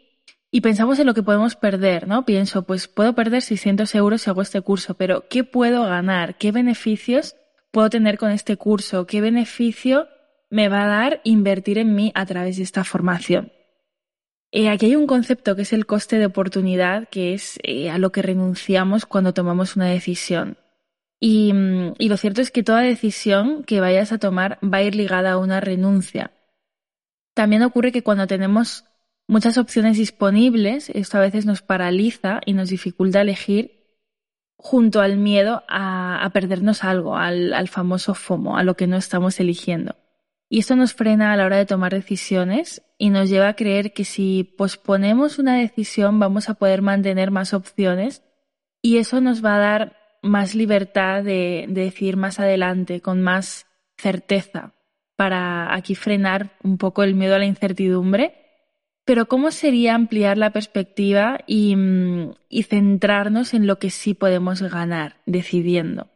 Y 0.50 0.62
pensamos 0.62 0.98
en 0.98 1.06
lo 1.06 1.12
que 1.12 1.24
podemos 1.24 1.56
perder, 1.56 2.08
¿no? 2.08 2.24
Pienso, 2.24 2.62
pues 2.62 2.88
puedo 2.88 3.14
perder 3.14 3.42
600 3.42 3.94
euros 3.96 4.22
si 4.22 4.30
hago 4.30 4.42
este 4.42 4.62
curso, 4.62 4.94
pero 4.94 5.28
¿qué 5.28 5.44
puedo 5.44 5.82
ganar? 5.82 6.38
¿Qué 6.38 6.52
beneficios 6.52 7.34
puedo 7.70 7.90
tener 7.90 8.16
con 8.16 8.30
este 8.30 8.56
curso? 8.56 9.06
¿Qué 9.06 9.20
beneficio 9.20 10.08
me 10.48 10.68
va 10.68 10.84
a 10.84 10.88
dar 10.88 11.20
invertir 11.24 11.78
en 11.78 11.94
mí 11.94 12.12
a 12.14 12.24
través 12.24 12.56
de 12.56 12.62
esta 12.62 12.84
formación? 12.84 13.52
Eh, 14.50 14.68
aquí 14.68 14.86
hay 14.86 14.96
un 14.96 15.06
concepto 15.06 15.54
que 15.56 15.62
es 15.62 15.72
el 15.72 15.86
coste 15.86 16.18
de 16.18 16.26
oportunidad, 16.26 17.08
que 17.08 17.34
es 17.34 17.58
eh, 17.62 17.90
a 17.90 17.98
lo 17.98 18.12
que 18.12 18.22
renunciamos 18.22 19.04
cuando 19.06 19.34
tomamos 19.34 19.76
una 19.76 19.86
decisión. 19.86 20.56
Mm, 21.20 21.94
y, 21.98 22.08
lo 22.08 22.16
cierto 22.16 22.40
es 22.40 22.50
que 22.50 22.62
toda 22.62 22.80
decisión 22.80 23.64
que 23.64 23.80
vayas 23.80 24.12
a 24.12 24.18
tomar 24.18 24.58
va 24.62 24.78
a 24.78 24.82
ir 24.82 24.94
ligada 24.94 25.32
a 25.32 25.38
una 25.38 25.60
renuncia. 25.60 26.30
También 27.34 27.62
ocurre 27.62 27.92
que 27.92 28.02
cuando 28.02 28.26
tenemos 28.26 28.84
muchas 29.26 29.58
opciones 29.58 29.96
disponibles, 29.96 30.90
esto 30.90 31.18
a 31.18 31.20
veces 31.20 31.44
nos 31.44 31.62
paraliza 31.62 32.40
y 32.46 32.52
nos 32.52 32.70
dificulta 32.70 33.20
elegir 33.20 33.78
junto 34.56 35.00
al 35.00 35.16
miedo 35.16 35.62
a, 35.68 36.28
perdernos 36.32 36.82
algo, 36.84 37.16
al, 37.16 37.68
famoso 37.68 38.14
FOMO, 38.14 38.56
a 38.56 38.64
lo 38.64 38.74
que 38.74 38.86
no 38.86 38.96
estamos 38.96 39.38
eligiendo. 39.40 39.94
Y 40.50 40.60
esto 40.60 40.76
nos 40.76 40.94
frena 40.94 41.32
a 41.32 41.36
la 41.36 41.44
hora 41.44 41.58
de 41.58 41.66
tomar 41.66 41.92
decisiones 41.92 42.82
y 42.96 43.10
nos 43.10 43.28
lleva 43.28 43.48
a 43.48 43.56
creer 43.56 43.92
que 43.92 44.04
si 44.04 44.44
posponemos 44.56 45.38
una 45.38 45.58
decisión 45.58 46.18
vamos 46.18 46.48
a 46.48 46.54
poder 46.54 46.80
mantener 46.80 47.30
más 47.30 47.52
opciones 47.52 48.22
y 48.80 48.96
eso 48.96 49.20
nos 49.20 49.44
va 49.44 49.56
a 49.56 49.58
dar 49.58 49.96
más 50.22 50.54
libertad 50.54 51.22
de, 51.22 51.66
de 51.68 51.82
decidir 51.82 52.16
más 52.16 52.40
adelante, 52.40 53.00
con 53.00 53.20
más 53.20 53.66
certeza, 53.98 54.72
para 55.16 55.74
aquí 55.74 55.94
frenar 55.94 56.56
un 56.62 56.78
poco 56.78 57.02
el 57.02 57.14
miedo 57.14 57.34
a 57.34 57.38
la 57.38 57.44
incertidumbre. 57.44 58.34
Pero 59.04 59.26
¿cómo 59.26 59.50
sería 59.50 59.94
ampliar 59.94 60.38
la 60.38 60.50
perspectiva 60.50 61.40
y, 61.46 61.74
mm, 61.76 62.34
y 62.48 62.62
centrarnos 62.64 63.54
en 63.54 63.66
lo 63.66 63.78
que 63.78 63.90
sí 63.90 64.14
podemos 64.14 64.62
ganar 64.62 65.16
decidiendo? 65.26 66.08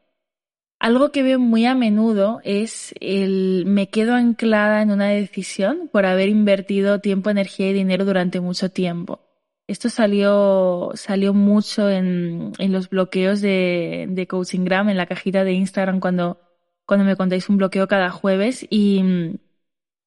Algo 0.83 1.13
que 1.13 1.23
veo 1.23 1.39
muy 1.39 1.65
a 1.65 1.77
menudo 1.77 2.41
es 2.43 2.93
el 2.99 3.67
me 3.67 3.89
quedo 3.89 4.15
anclada 4.15 4.83
en 4.83 4.91
una 4.91 5.07
decisión 5.07 5.89
por 5.93 6.07
haber 6.07 6.29
invertido 6.29 6.99
tiempo, 6.99 7.31
energía 7.31 7.71
y 7.71 7.73
dinero 7.73 8.05
durante 8.05 8.41
mucho 8.41 8.69
tiempo. 8.69 9.21
Esto 9.69 9.89
salió, 9.89 10.91
salió 10.97 11.35
mucho 11.35 11.89
en, 11.89 12.51
en 12.59 12.73
los 12.73 12.91
bloqueos 12.91 13.41
de, 13.41 14.07
de 14.09 14.27
Coachingram, 14.27 14.89
en 14.89 14.97
la 14.97 15.07
cajita 15.07 15.45
de 15.45 15.53
Instagram 15.53 16.01
cuando, 16.01 16.41
cuando 16.85 17.07
me 17.07 17.15
contáis 17.15 17.49
un 17.49 17.59
bloqueo 17.59 17.87
cada 17.87 18.11
jueves 18.11 18.67
y, 18.69 19.39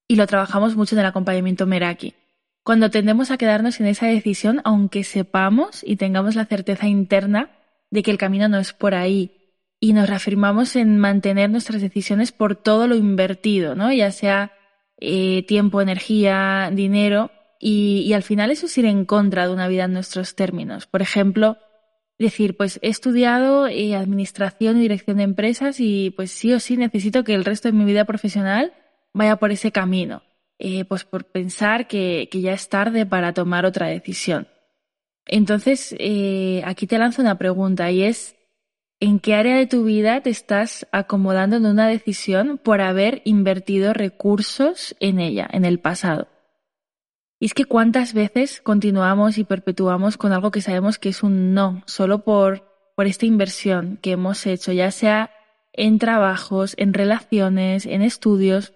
y 0.10 0.16
lo 0.18 0.28
trabajamos 0.28 0.76
mucho 0.76 0.96
en 0.96 1.00
el 1.00 1.06
acompañamiento 1.06 1.66
Meraki. 1.66 2.16
Cuando 2.64 2.90
tendemos 2.92 3.32
a 3.32 3.38
quedarnos 3.38 3.80
en 3.80 3.86
esa 3.88 4.08
decisión, 4.08 4.60
aunque 4.66 5.06
sepamos 5.06 5.86
y 5.86 5.96
tengamos 5.96 6.36
la 6.36 6.44
certeza 6.44 6.90
interna 6.90 7.52
de 7.92 8.04
que 8.04 8.12
el 8.12 8.18
camino 8.18 8.50
no 8.50 8.60
es 8.60 8.74
por 8.74 8.94
ahí, 8.94 9.45
y 9.80 9.94
nos 9.94 10.10
reafirmamos 10.10 10.76
en 10.76 10.98
mantener 10.98 11.50
nuestras 11.50 11.82
decisiones 11.82 12.32
por 12.32 12.56
todo 12.56 12.88
lo 12.88 12.96
invertido, 12.96 13.76
¿no? 13.76 13.92
Ya 13.92 14.12
sea 14.12 14.54
eh, 15.00 15.44
tiempo, 15.48 15.82
energía, 15.82 16.70
dinero, 16.74 17.32
y, 17.60 18.04
y, 18.06 18.14
al 18.14 18.24
final 18.24 18.52
eso 18.52 18.66
es 18.66 18.78
ir 18.78 18.86
en 18.86 19.06
contra 19.06 19.48
de 19.48 19.54
una 19.54 19.68
vida 19.68 19.86
en 19.86 19.94
nuestros 19.94 20.36
términos. 20.36 20.88
Por 20.88 21.02
ejemplo, 21.02 21.58
decir, 22.18 22.56
pues 22.56 22.80
he 22.82 22.90
estudiado 22.90 23.68
eh, 23.68 23.96
administración 23.96 24.78
y 24.78 24.82
dirección 24.82 25.18
de 25.18 25.24
empresas 25.24 25.80
y 25.80 26.12
pues 26.12 26.32
sí 26.32 26.54
o 26.54 26.60
sí 26.60 26.78
necesito 26.78 27.24
que 27.24 27.34
el 27.34 27.46
resto 27.46 27.68
de 27.68 27.74
mi 27.74 27.86
vida 27.86 28.06
profesional 28.06 28.74
vaya 29.14 29.38
por 29.38 29.52
ese 29.52 29.72
camino. 29.72 30.24
Eh, 30.58 30.86
pues 30.86 31.04
por 31.04 31.26
pensar 31.26 31.88
que, 31.88 32.30
que, 32.32 32.40
ya 32.40 32.54
es 32.54 32.70
tarde 32.70 33.06
para 33.06 33.34
tomar 33.34 33.66
otra 33.66 33.88
decisión. 33.88 34.48
Entonces, 35.26 35.94
eh, 36.00 36.62
aquí 36.66 36.88
te 36.88 36.98
lanzo 36.98 37.22
una 37.22 37.38
pregunta 37.38 37.92
y 37.92 38.04
es, 38.04 38.35
en 39.00 39.20
qué 39.20 39.36
área 39.36 39.58
de 39.58 39.68
tu 39.68 39.84
vida 39.84 40.22
te 40.22 40.30
estás 40.30 40.88
acomodando 40.92 41.58
en 41.58 41.66
una 41.66 41.88
decisión 41.88 42.58
por 42.58 42.82
haber 42.82 43.22
invertido 43.26 43.94
recursos 43.94 44.96
en 45.00 45.20
ella 45.20 45.48
en 45.52 45.66
el 45.66 45.80
pasado. 45.80 46.28
Y 47.40 47.48
es 47.48 47.54
que 47.54 47.66
cuántas 47.66 48.14
veces 48.14 48.62
continuamos 48.62 49.38
y 49.38 49.44
perpetuamos 49.44 50.18
con 50.18 50.32
algo 50.32 50.52
que 50.52 50.62
sabemos 50.62 50.98
que 50.98 51.10
es 51.10 51.22
un 51.22 51.54
no, 51.54 51.84
solo 51.86 52.24
por, 52.24 52.64
por 52.96 53.08
esta 53.08 53.26
inversión 53.26 54.00
que 54.02 54.12
hemos 54.12 54.46
hecho, 54.46 54.72
ya 54.72 54.90
sea 54.92 55.32
en 55.74 56.00
trabajos, 56.00 56.74
en 56.78 56.94
relaciones, 56.94 57.86
en 57.86 58.02
estudios. 58.02 58.74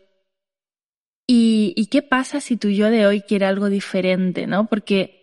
¿Y, 1.25 1.73
y 1.77 1.85
qué 1.85 2.01
pasa 2.01 2.41
si 2.41 2.57
tu 2.57 2.69
yo 2.69 2.89
de 2.89 3.07
hoy 3.07 3.21
quiere 3.21 3.45
algo 3.45 3.69
diferente, 3.69 4.47
no? 4.47 4.65
Porque 4.67 5.18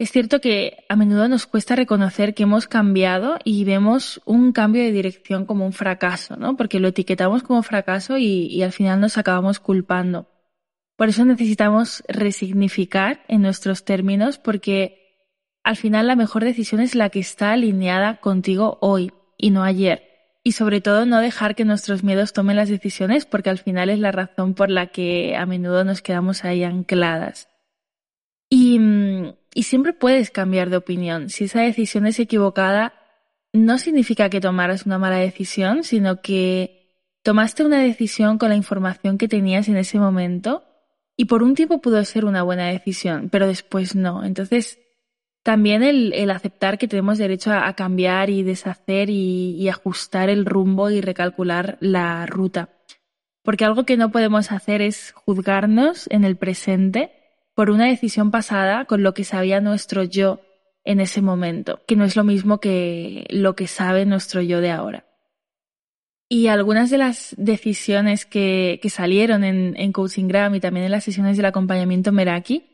es 0.00 0.12
cierto 0.12 0.40
que 0.40 0.86
a 0.88 0.96
menudo 0.96 1.28
nos 1.28 1.46
cuesta 1.46 1.76
reconocer 1.76 2.32
que 2.32 2.44
hemos 2.44 2.66
cambiado 2.66 3.36
y 3.44 3.66
vemos 3.66 4.22
un 4.24 4.52
cambio 4.52 4.82
de 4.82 4.92
dirección 4.92 5.44
como 5.44 5.66
un 5.66 5.74
fracaso, 5.74 6.36
¿no? 6.36 6.56
Porque 6.56 6.80
lo 6.80 6.88
etiquetamos 6.88 7.42
como 7.42 7.62
fracaso 7.62 8.16
y, 8.16 8.62
al 8.62 8.72
final 8.72 8.98
nos 8.98 9.18
acabamos 9.18 9.60
culpando. 9.60 10.26
Por 10.96 11.10
eso 11.10 11.26
necesitamos 11.26 12.02
resignificar 12.08 13.26
en 13.28 13.42
nuestros 13.42 13.84
términos 13.84 14.38
porque 14.38 15.28
al 15.64 15.76
final 15.76 16.06
la 16.06 16.16
mejor 16.16 16.44
decisión 16.44 16.80
es 16.80 16.94
la 16.94 17.10
que 17.10 17.20
está 17.20 17.52
alineada 17.52 18.20
contigo 18.20 18.78
hoy 18.80 19.12
y 19.36 19.50
no 19.50 19.64
ayer. 19.64 20.04
Y 20.42 20.52
sobre 20.52 20.80
todo 20.80 21.04
no 21.04 21.20
dejar 21.20 21.54
que 21.54 21.66
nuestros 21.66 22.04
miedos 22.04 22.32
tomen 22.32 22.56
las 22.56 22.70
decisiones 22.70 23.26
porque 23.26 23.50
al 23.50 23.58
final 23.58 23.90
es 23.90 23.98
la 23.98 24.12
razón 24.12 24.54
por 24.54 24.70
la 24.70 24.86
que 24.86 25.36
a 25.36 25.44
menudo 25.44 25.84
nos 25.84 26.00
quedamos 26.00 26.46
ahí 26.46 26.64
ancladas. 26.64 27.50
Y, 28.48 28.78
mm, 28.78 29.34
y 29.54 29.64
siempre 29.64 29.92
puedes 29.92 30.30
cambiar 30.30 30.70
de 30.70 30.76
opinión. 30.76 31.28
Si 31.28 31.44
esa 31.44 31.62
decisión 31.62 32.06
es 32.06 32.18
equivocada, 32.18 32.94
no 33.52 33.78
significa 33.78 34.30
que 34.30 34.40
tomaras 34.40 34.86
una 34.86 34.98
mala 34.98 35.16
decisión, 35.16 35.82
sino 35.84 36.20
que 36.20 37.04
tomaste 37.22 37.64
una 37.64 37.80
decisión 37.80 38.38
con 38.38 38.50
la 38.50 38.56
información 38.56 39.18
que 39.18 39.28
tenías 39.28 39.68
en 39.68 39.76
ese 39.76 39.98
momento 39.98 40.64
y 41.16 41.26
por 41.26 41.42
un 41.42 41.54
tiempo 41.54 41.80
pudo 41.80 42.02
ser 42.04 42.24
una 42.24 42.42
buena 42.42 42.68
decisión, 42.68 43.28
pero 43.30 43.46
después 43.46 43.94
no. 43.94 44.24
Entonces, 44.24 44.78
también 45.42 45.82
el, 45.82 46.30
aceptar 46.30 46.78
que 46.78 46.88
tenemos 46.88 47.18
derecho 47.18 47.52
a, 47.52 47.72
cambiar 47.74 48.30
y 48.30 48.42
deshacer 48.42 49.10
y 49.10 49.68
ajustar 49.68 50.30
el 50.30 50.46
rumbo 50.46 50.90
y 50.90 51.00
recalcular 51.00 51.76
la 51.80 52.24
ruta. 52.26 52.70
Porque 53.42 53.64
algo 53.64 53.84
que 53.84 53.96
no 53.96 54.10
podemos 54.10 54.52
hacer 54.52 54.82
es 54.82 55.12
juzgarnos 55.12 56.06
en 56.10 56.24
el 56.24 56.36
presente 56.36 57.19
por 57.60 57.68
una 57.68 57.88
decisión 57.88 58.30
pasada 58.30 58.86
con 58.86 59.02
lo 59.02 59.12
que 59.12 59.22
sabía 59.22 59.60
nuestro 59.60 60.02
yo 60.02 60.40
en 60.82 60.98
ese 60.98 61.20
momento, 61.20 61.82
que 61.86 61.94
no 61.94 62.06
es 62.06 62.16
lo 62.16 62.24
mismo 62.24 62.58
que 62.58 63.26
lo 63.28 63.54
que 63.54 63.66
sabe 63.66 64.06
nuestro 64.06 64.40
yo 64.40 64.62
de 64.62 64.70
ahora. 64.70 65.04
Y 66.26 66.46
algunas 66.46 66.88
de 66.88 66.96
las 66.96 67.34
decisiones 67.36 68.24
que, 68.24 68.80
que 68.80 68.88
salieron 68.88 69.44
en, 69.44 69.74
en 69.76 69.92
Coachingram 69.92 70.54
y 70.54 70.60
también 70.60 70.86
en 70.86 70.92
las 70.92 71.04
sesiones 71.04 71.36
del 71.36 71.44
acompañamiento 71.44 72.12
Meraki, 72.12 72.64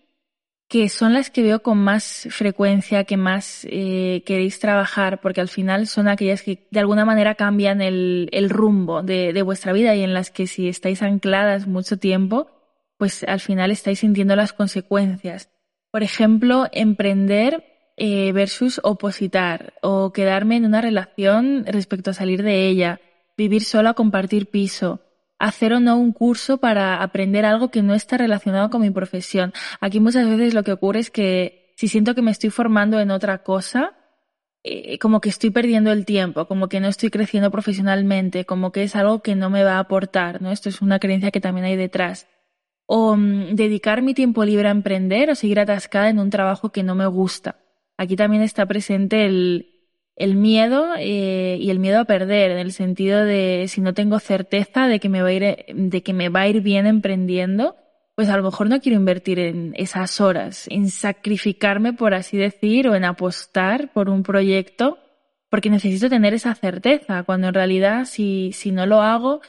que 0.68 0.88
son 0.88 1.14
las 1.14 1.30
que 1.30 1.42
veo 1.42 1.64
con 1.64 1.78
más 1.78 2.28
frecuencia, 2.30 3.02
que 3.02 3.16
más 3.16 3.66
eh, 3.68 4.22
queréis 4.24 4.60
trabajar, 4.60 5.20
porque 5.20 5.40
al 5.40 5.48
final 5.48 5.88
son 5.88 6.06
aquellas 6.06 6.42
que 6.42 6.68
de 6.70 6.78
alguna 6.78 7.04
manera 7.04 7.34
cambian 7.34 7.80
el, 7.80 8.28
el 8.30 8.50
rumbo 8.50 9.02
de, 9.02 9.32
de 9.32 9.42
vuestra 9.42 9.72
vida 9.72 9.96
y 9.96 10.04
en 10.04 10.14
las 10.14 10.30
que 10.30 10.46
si 10.46 10.68
estáis 10.68 11.02
ancladas 11.02 11.66
mucho 11.66 11.98
tiempo, 11.98 12.52
pues 12.98 13.24
al 13.24 13.40
final 13.40 13.70
estáis 13.70 14.00
sintiendo 14.00 14.36
las 14.36 14.52
consecuencias. 14.52 15.50
Por 15.90 16.02
ejemplo, 16.02 16.66
emprender 16.72 17.64
eh, 17.96 18.32
versus 18.32 18.80
opositar 18.82 19.74
o 19.80 20.12
quedarme 20.12 20.56
en 20.56 20.66
una 20.66 20.80
relación 20.80 21.64
respecto 21.66 22.10
a 22.10 22.14
salir 22.14 22.42
de 22.42 22.68
ella, 22.68 23.00
vivir 23.36 23.64
sola, 23.64 23.94
compartir 23.94 24.50
piso, 24.50 25.00
hacer 25.38 25.72
o 25.72 25.80
no 25.80 25.96
un 25.96 26.12
curso 26.12 26.58
para 26.58 27.02
aprender 27.02 27.44
algo 27.44 27.70
que 27.70 27.82
no 27.82 27.94
está 27.94 28.18
relacionado 28.18 28.70
con 28.70 28.82
mi 28.82 28.90
profesión. 28.90 29.52
Aquí 29.80 30.00
muchas 30.00 30.28
veces 30.28 30.54
lo 30.54 30.62
que 30.62 30.72
ocurre 30.72 31.00
es 31.00 31.10
que 31.10 31.72
si 31.76 31.88
siento 31.88 32.14
que 32.14 32.22
me 32.22 32.30
estoy 32.30 32.50
formando 32.50 33.00
en 33.00 33.10
otra 33.10 33.42
cosa, 33.42 33.94
eh, 34.62 34.98
como 34.98 35.20
que 35.20 35.28
estoy 35.28 35.50
perdiendo 35.50 35.92
el 35.92 36.04
tiempo, 36.04 36.46
como 36.46 36.68
que 36.68 36.80
no 36.80 36.88
estoy 36.88 37.10
creciendo 37.10 37.50
profesionalmente, 37.50 38.44
como 38.44 38.72
que 38.72 38.82
es 38.82 38.96
algo 38.96 39.22
que 39.22 39.36
no 39.36 39.50
me 39.50 39.62
va 39.62 39.74
a 39.74 39.80
aportar, 39.80 40.42
¿no? 40.42 40.50
Esto 40.50 40.68
es 40.68 40.82
una 40.82 40.98
creencia 40.98 41.30
que 41.30 41.40
también 41.40 41.66
hay 41.66 41.76
detrás 41.76 42.26
o 42.86 43.16
mm, 43.16 43.54
dedicar 43.54 44.02
mi 44.02 44.14
tiempo 44.14 44.44
libre 44.44 44.68
a 44.68 44.72
emprender 44.72 45.30
o 45.30 45.34
seguir 45.34 45.60
atascada 45.60 46.08
en 46.08 46.18
un 46.18 46.30
trabajo 46.30 46.70
que 46.70 46.82
no 46.82 46.94
me 46.94 47.06
gusta. 47.06 47.56
Aquí 47.98 48.16
también 48.16 48.42
está 48.42 48.66
presente 48.66 49.26
el, 49.26 49.76
el 50.16 50.34
miedo 50.34 50.94
eh, 50.98 51.58
y 51.60 51.70
el 51.70 51.78
miedo 51.78 52.00
a 52.00 52.04
perder, 52.04 52.50
en 52.52 52.58
el 52.58 52.72
sentido 52.72 53.24
de 53.24 53.66
si 53.68 53.80
no 53.80 53.94
tengo 53.94 54.18
certeza 54.18 54.88
de 54.88 55.00
que 55.00 55.08
me 55.08 55.22
va 55.22 55.28
a 55.28 55.32
ir, 55.32 55.56
de 55.68 56.02
que 56.02 56.12
me 56.12 56.28
va 56.28 56.40
a 56.40 56.48
ir 56.48 56.62
bien 56.62 56.86
emprendiendo, 56.86 57.76
pues 58.14 58.30
a 58.30 58.36
lo 58.36 58.42
mejor 58.42 58.68
no 58.68 58.80
quiero 58.80 58.96
invertir 58.96 59.38
en 59.38 59.74
esas 59.76 60.20
horas, 60.22 60.66
en 60.70 60.88
sacrificarme, 60.88 61.92
por 61.92 62.14
así 62.14 62.38
decir, 62.38 62.88
o 62.88 62.94
en 62.94 63.04
apostar 63.04 63.92
por 63.92 64.08
un 64.08 64.22
proyecto, 64.22 64.98
porque 65.50 65.68
necesito 65.68 66.08
tener 66.08 66.32
esa 66.32 66.54
certeza, 66.54 67.22
cuando 67.24 67.48
en 67.48 67.54
realidad 67.54 68.06
si, 68.06 68.52
si 68.52 68.72
no 68.72 68.86
lo 68.86 69.02
hago, 69.02 69.42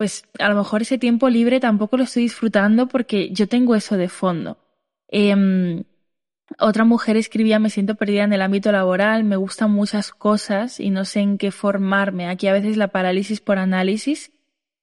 pues 0.00 0.24
a 0.38 0.48
lo 0.48 0.54
mejor 0.54 0.80
ese 0.80 0.96
tiempo 0.96 1.28
libre 1.28 1.60
tampoco 1.60 1.98
lo 1.98 2.04
estoy 2.04 2.22
disfrutando 2.22 2.86
porque 2.86 3.28
yo 3.34 3.48
tengo 3.48 3.74
eso 3.74 3.98
de 3.98 4.08
fondo. 4.08 4.56
Eh, 5.08 5.84
otra 6.58 6.86
mujer 6.86 7.18
escribía, 7.18 7.58
me 7.58 7.68
siento 7.68 7.96
perdida 7.96 8.24
en 8.24 8.32
el 8.32 8.40
ámbito 8.40 8.72
laboral, 8.72 9.24
me 9.24 9.36
gustan 9.36 9.72
muchas 9.72 10.12
cosas 10.12 10.80
y 10.80 10.88
no 10.88 11.04
sé 11.04 11.20
en 11.20 11.36
qué 11.36 11.50
formarme. 11.50 12.28
Aquí 12.30 12.46
a 12.46 12.54
veces 12.54 12.78
la 12.78 12.88
parálisis 12.88 13.42
por 13.42 13.58
análisis 13.58 14.32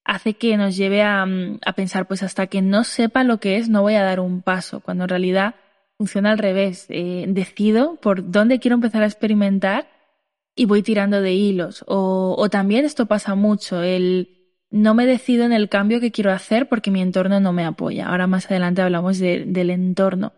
hace 0.06 0.36
que 0.36 0.56
nos 0.56 0.78
lleve 0.78 1.02
a, 1.02 1.26
a 1.66 1.74
pensar, 1.74 2.08
pues 2.08 2.22
hasta 2.22 2.46
que 2.46 2.62
no 2.62 2.84
sepa 2.84 3.24
lo 3.24 3.40
que 3.40 3.58
es, 3.58 3.70
no 3.70 3.82
voy 3.82 3.96
a 3.96 4.04
dar 4.04 4.20
un 4.20 4.44
paso, 4.44 4.82
cuando 4.82 5.06
en 5.06 5.10
realidad 5.10 5.56
funciona 5.98 6.30
al 6.30 6.38
revés. 6.38 6.86
Eh, 6.90 7.26
decido 7.28 7.96
por 7.96 8.30
dónde 8.30 8.60
quiero 8.60 8.76
empezar 8.76 9.02
a 9.02 9.08
experimentar 9.08 9.90
y 10.54 10.66
voy 10.66 10.84
tirando 10.84 11.22
de 11.22 11.34
hilos. 11.34 11.84
O, 11.88 12.36
o 12.38 12.50
también 12.52 12.86
esto 12.86 13.08
pasa 13.08 13.34
mucho, 13.34 13.82
el 13.82 14.37
no 14.70 14.94
me 14.94 15.06
decido 15.06 15.46
en 15.46 15.54
el 15.54 15.70
cambio 15.70 16.00
que 16.00 16.12
quiero 16.12 16.32
hacer 16.32 16.68
porque 16.68 16.92
mi 16.92 17.02
entorno 17.02 17.40
no 17.40 17.54
me 17.54 17.66
apoya. 17.66 18.08
Ahora 18.08 18.28
más 18.28 18.46
adelante 18.48 18.82
hablamos 18.82 19.20
de, 19.20 19.46
del 19.46 19.70
entorno. 19.70 20.34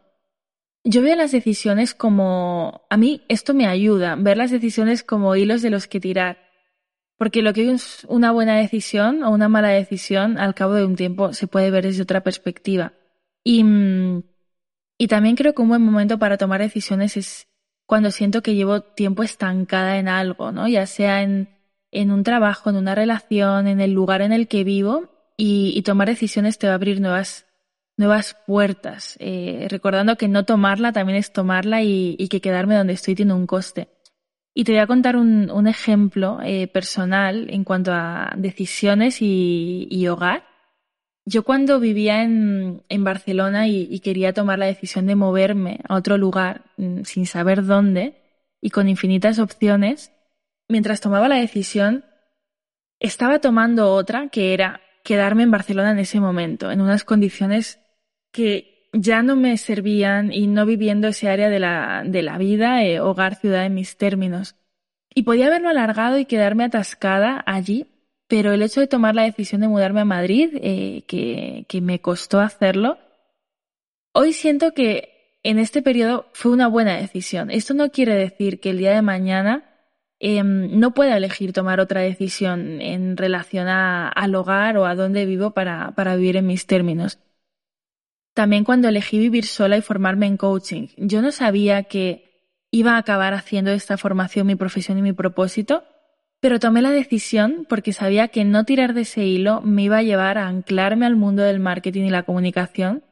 Yo 0.83 1.01
veo 1.01 1.15
las 1.15 1.31
decisiones 1.31 1.93
como, 1.93 2.85
a 2.89 2.97
mí 2.97 3.23
esto 3.27 3.53
me 3.53 3.67
ayuda, 3.67 4.15
ver 4.15 4.37
las 4.37 4.51
decisiones 4.51 5.03
como 5.03 5.35
hilos 5.35 5.61
de 5.61 5.69
los 5.69 5.87
que 5.87 5.99
tirar. 5.99 6.37
Porque 7.17 7.41
lo 7.41 7.53
que 7.53 7.69
es 7.69 8.05
una 8.07 8.31
buena 8.31 8.55
decisión 8.55 9.23
o 9.23 9.31
una 9.31 9.49
mala 9.49 9.69
decisión, 9.69 10.37
al 10.37 10.55
cabo 10.55 10.75
de 10.75 10.85
un 10.85 10.95
tiempo 10.95 11.33
se 11.33 11.47
puede 11.47 11.69
ver 11.69 11.83
desde 11.83 12.03
otra 12.03 12.23
perspectiva. 12.23 12.93
Y, 13.43 13.65
y 14.97 15.07
también 15.07 15.35
creo 15.35 15.53
que 15.53 15.61
un 15.61 15.69
buen 15.69 15.81
momento 15.81 16.17
para 16.17 16.37
tomar 16.37 16.61
decisiones 16.61 17.17
es 17.17 17.47
cuando 17.85 18.11
siento 18.11 18.41
que 18.41 18.55
llevo 18.55 18.81
tiempo 18.81 19.23
estancada 19.23 19.97
en 19.97 20.07
algo, 20.07 20.53
¿no? 20.53 20.67
Ya 20.67 20.85
sea 20.85 21.23
en, 21.23 21.49
en 21.91 22.11
un 22.11 22.23
trabajo, 22.23 22.69
en 22.69 22.75
una 22.75 22.95
relación, 22.95 23.67
en 23.67 23.81
el 23.81 23.91
lugar 23.93 24.21
en 24.21 24.31
el 24.31 24.47
que 24.47 24.63
vivo, 24.63 25.09
y, 25.41 25.81
tomar 25.83 26.09
decisiones 26.09 26.57
te 26.57 26.67
va 26.67 26.73
a 26.73 26.75
abrir 26.75 26.99
nuevas, 26.99 27.45
nuevas 27.95 28.35
puertas. 28.45 29.15
Eh, 29.19 29.67
recordando 29.69 30.17
que 30.17 30.27
no 30.27 30.43
tomarla 30.43 30.91
también 30.91 31.17
es 31.17 31.31
tomarla 31.31 31.81
y, 31.81 32.27
que 32.29 32.41
quedarme 32.41 32.75
donde 32.75 32.93
estoy 32.93 33.15
tiene 33.15 33.33
un 33.33 33.47
coste. 33.47 33.87
Y 34.53 34.65
te 34.65 34.73
voy 34.73 34.81
a 34.81 34.87
contar 34.87 35.15
un, 35.15 35.67
ejemplo 35.67 36.39
eh, 36.43 36.67
personal 36.67 37.47
en 37.51 37.63
cuanto 37.63 37.93
a 37.93 38.33
decisiones 38.35 39.19
y, 39.21 40.05
hogar. 40.09 40.43
Yo 41.25 41.43
cuando 41.43 41.79
vivía 41.79 42.21
en, 42.23 42.83
Barcelona 42.89 43.69
y, 43.69 43.87
y, 43.89 44.01
quería 44.01 44.33
tomar 44.33 44.59
la 44.59 44.65
decisión 44.65 45.05
de 45.05 45.15
moverme 45.15 45.79
a 45.87 45.95
otro 45.95 46.17
lugar 46.17 46.65
mm, 46.75 47.03
sin 47.03 47.25
saber 47.25 47.65
dónde 47.65 48.21
y 48.61 48.71
con 48.71 48.89
infinitas 48.89 49.39
opciones, 49.39 50.11
mientras 50.69 51.01
tomaba 51.01 51.27
la 51.27 51.35
decisión, 51.35 52.05
estaba 52.99 53.39
tomando 53.39 53.91
otra 53.93 54.29
que 54.29 54.53
era 54.53 54.81
quedarme 55.03 55.43
en 55.43 55.51
Barcelona 55.51 55.91
en 55.91 55.99
ese 55.99 56.19
momento, 56.19 56.71
en 56.71 56.81
unas 56.81 57.03
condiciones 57.03 57.79
que 58.31 58.89
ya 58.93 59.23
no 59.23 59.35
me 59.35 59.57
servían 59.57 60.31
y 60.31 60.47
no 60.47 60.65
viviendo 60.65 61.07
ese 61.07 61.29
área 61.29 61.49
de 61.49 61.59
la, 61.59 62.03
de 62.05 62.21
la 62.21 62.37
vida, 62.37 62.83
eh, 62.83 62.99
hogar, 62.99 63.35
ciudad 63.35 63.65
en 63.65 63.73
mis 63.73 63.97
términos. 63.97 64.55
Y 65.13 65.23
podía 65.23 65.47
haberlo 65.47 65.69
alargado 65.69 66.17
y 66.19 66.25
quedarme 66.25 66.65
atascada 66.65 67.43
allí, 67.45 67.87
pero 68.27 68.53
el 68.53 68.61
hecho 68.61 68.79
de 68.79 68.87
tomar 68.87 69.15
la 69.15 69.23
decisión 69.23 69.61
de 69.61 69.67
mudarme 69.67 70.01
a 70.01 70.05
Madrid, 70.05 70.51
eh, 70.61 71.03
que, 71.07 71.65
que 71.67 71.81
me 71.81 71.99
costó 71.99 72.39
hacerlo, 72.39 72.99
hoy 74.13 74.33
siento 74.33 74.73
que 74.73 75.39
en 75.43 75.57
este 75.57 75.81
periodo 75.81 76.27
fue 76.33 76.51
una 76.51 76.67
buena 76.67 76.97
decisión. 76.97 77.49
Esto 77.49 77.73
no 77.73 77.89
quiere 77.89 78.13
decir 78.15 78.59
que 78.59 78.71
el 78.71 78.77
día 78.77 78.93
de 78.93 79.01
mañana 79.01 79.68
eh, 80.19 80.43
no 80.43 80.93
pueda 80.93 81.17
elegir 81.17 81.53
tomar 81.53 81.79
otra 81.79 82.01
decisión 82.01 82.81
en 82.81 83.17
relación 83.17 83.67
a, 83.67 84.09
al 84.09 84.35
hogar 84.35 84.77
o 84.77 84.85
a 84.85 84.95
dónde 84.95 85.25
vivo 85.25 85.51
para 85.51 86.15
vivir 86.15 86.37
en 86.37 86.47
mis 86.47 86.65
términos. 86.65 87.19
También 88.33 88.63
cuando 88.63 88.87
elegí 88.87 89.19
vivir 89.19 89.45
sola 89.45 89.77
y 89.77 89.81
formarme 89.81 90.25
en 90.25 90.37
coaching, 90.37 90.87
yo 90.97 91.21
no 91.21 91.31
sabía 91.31 91.83
que 91.83 92.29
iba 92.71 92.93
a 92.93 92.97
acabar 92.97 93.33
haciendo 93.33 93.71
esta 93.71 93.97
formación 93.97 94.47
mi 94.47 94.55
profesión 94.55 94.97
y 94.97 95.01
mi 95.01 95.13
propósito, 95.13 95.83
pero 96.39 96.59
tomé 96.59 96.81
la 96.81 96.91
decisión 96.91 97.65
porque 97.67 97.91
sabía 97.91 98.29
que 98.29 98.45
no 98.45 98.63
tirar 98.63 98.93
de 98.93 99.01
ese 99.01 99.25
hilo 99.25 99.61
me 99.61 99.83
iba 99.83 99.97
a 99.97 100.03
llevar 100.03 100.37
a 100.37 100.47
anclarme 100.47 101.05
al 101.05 101.15
mundo 101.15 101.43
del 101.43 101.59
marketing 101.59 102.03
y 102.05 102.09
la 102.11 102.23
comunicación, 102.23 103.03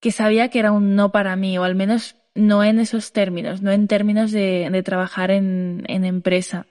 que 0.00 0.12
sabía 0.12 0.48
que 0.48 0.60
era 0.60 0.72
un 0.72 0.94
no 0.94 1.12
para 1.12 1.36
mí, 1.36 1.58
o 1.58 1.64
al 1.64 1.74
menos 1.74 2.16
no 2.34 2.64
en 2.64 2.78
esos 2.78 3.12
términos, 3.12 3.62
no 3.62 3.70
en 3.70 3.88
términos 3.88 4.32
de, 4.32 4.82
trabajar 4.84 5.30
en, 5.30 5.84
en 5.86 6.04
empresa. 6.04 6.66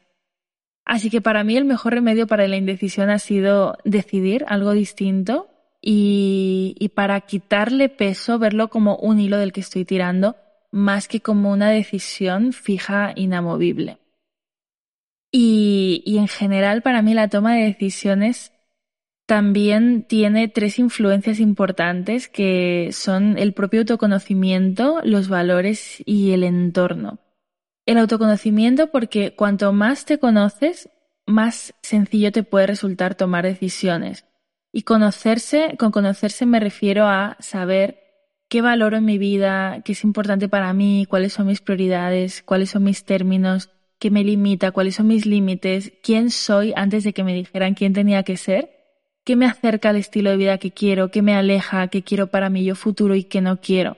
Así 0.85 1.09
que 1.09 1.21
para 1.21 1.43
mí 1.43 1.55
el 1.55 1.65
mejor 1.65 1.93
remedio 1.93 2.27
para 2.27 2.47
la 2.47 2.57
indecisión 2.57 3.09
ha 3.09 3.19
sido 3.19 3.77
decidir 3.85 4.45
algo 4.47 4.71
distinto 4.71 5.49
y, 5.81 6.75
y 6.79 6.89
para 6.89 7.19
quitarle 7.21 7.89
peso, 7.89 8.39
verlo 8.39 8.69
como 8.69 8.95
un 8.95 9.19
hilo 9.19 9.37
del 9.37 9.51
que 9.51 9.59
estoy 9.59 9.83
tirando, 9.83 10.37
más 10.71 11.09
que 11.09 11.19
como 11.19 11.51
una 11.51 11.69
decisión 11.69 12.53
fija, 12.53 13.11
inamovible. 13.15 13.97
Y, 15.29 16.01
y 16.05 16.19
en 16.19 16.29
general, 16.29 16.81
para 16.81 17.01
mí 17.01 17.13
la 17.13 17.27
toma 17.27 17.55
de 17.55 17.65
decisiones 17.65 18.52
también 19.25 20.03
tiene 20.03 20.47
tres 20.47 20.79
influencias 20.79 21.39
importantes 21.39 22.27
que 22.27 22.89
son 22.91 23.37
el 23.37 23.53
propio 23.53 23.81
autoconocimiento, 23.81 24.99
los 25.03 25.29
valores 25.29 26.03
y 26.05 26.31
el 26.31 26.43
entorno. 26.43 27.19
El 27.85 27.97
autoconocimiento 27.97 28.91
porque 28.91 29.35
cuanto 29.35 29.71
más 29.73 30.05
te 30.05 30.19
conoces, 30.19 30.89
más 31.25 31.73
sencillo 31.81 32.31
te 32.31 32.43
puede 32.43 32.67
resultar 32.67 33.15
tomar 33.15 33.45
decisiones. 33.45 34.25
Y 34.73 34.83
conocerse, 34.83 35.75
con 35.77 35.91
conocerse 35.91 36.45
me 36.45 36.59
refiero 36.59 37.05
a 37.07 37.37
saber 37.39 37.99
qué 38.49 38.61
valoro 38.61 38.97
en 38.97 39.05
mi 39.05 39.17
vida, 39.17 39.81
qué 39.85 39.93
es 39.93 40.03
importante 40.03 40.49
para 40.49 40.73
mí, 40.73 41.05
cuáles 41.09 41.33
son 41.33 41.47
mis 41.47 41.61
prioridades, 41.61 42.43
cuáles 42.43 42.71
son 42.71 42.83
mis 42.83 43.05
términos, 43.05 43.69
qué 43.99 44.11
me 44.11 44.23
limita, 44.23 44.71
cuáles 44.71 44.95
son 44.95 45.07
mis 45.07 45.25
límites, 45.25 45.93
quién 46.03 46.29
soy 46.29 46.73
antes 46.75 47.03
de 47.03 47.13
que 47.13 47.23
me 47.23 47.33
dijeran 47.33 47.73
quién 47.73 47.93
tenía 47.93 48.23
que 48.23 48.37
ser, 48.37 48.72
qué 49.23 49.35
me 49.35 49.45
acerca 49.45 49.89
al 49.89 49.95
estilo 49.95 50.31
de 50.31 50.37
vida 50.37 50.57
que 50.57 50.71
quiero, 50.71 51.09
qué 51.09 51.21
me 51.21 51.35
aleja, 51.35 51.87
qué 51.87 52.03
quiero 52.03 52.27
para 52.27 52.49
mi 52.49 52.63
yo 52.63 52.75
futuro 52.75 53.15
y 53.15 53.23
qué 53.23 53.41
no 53.41 53.59
quiero. 53.61 53.97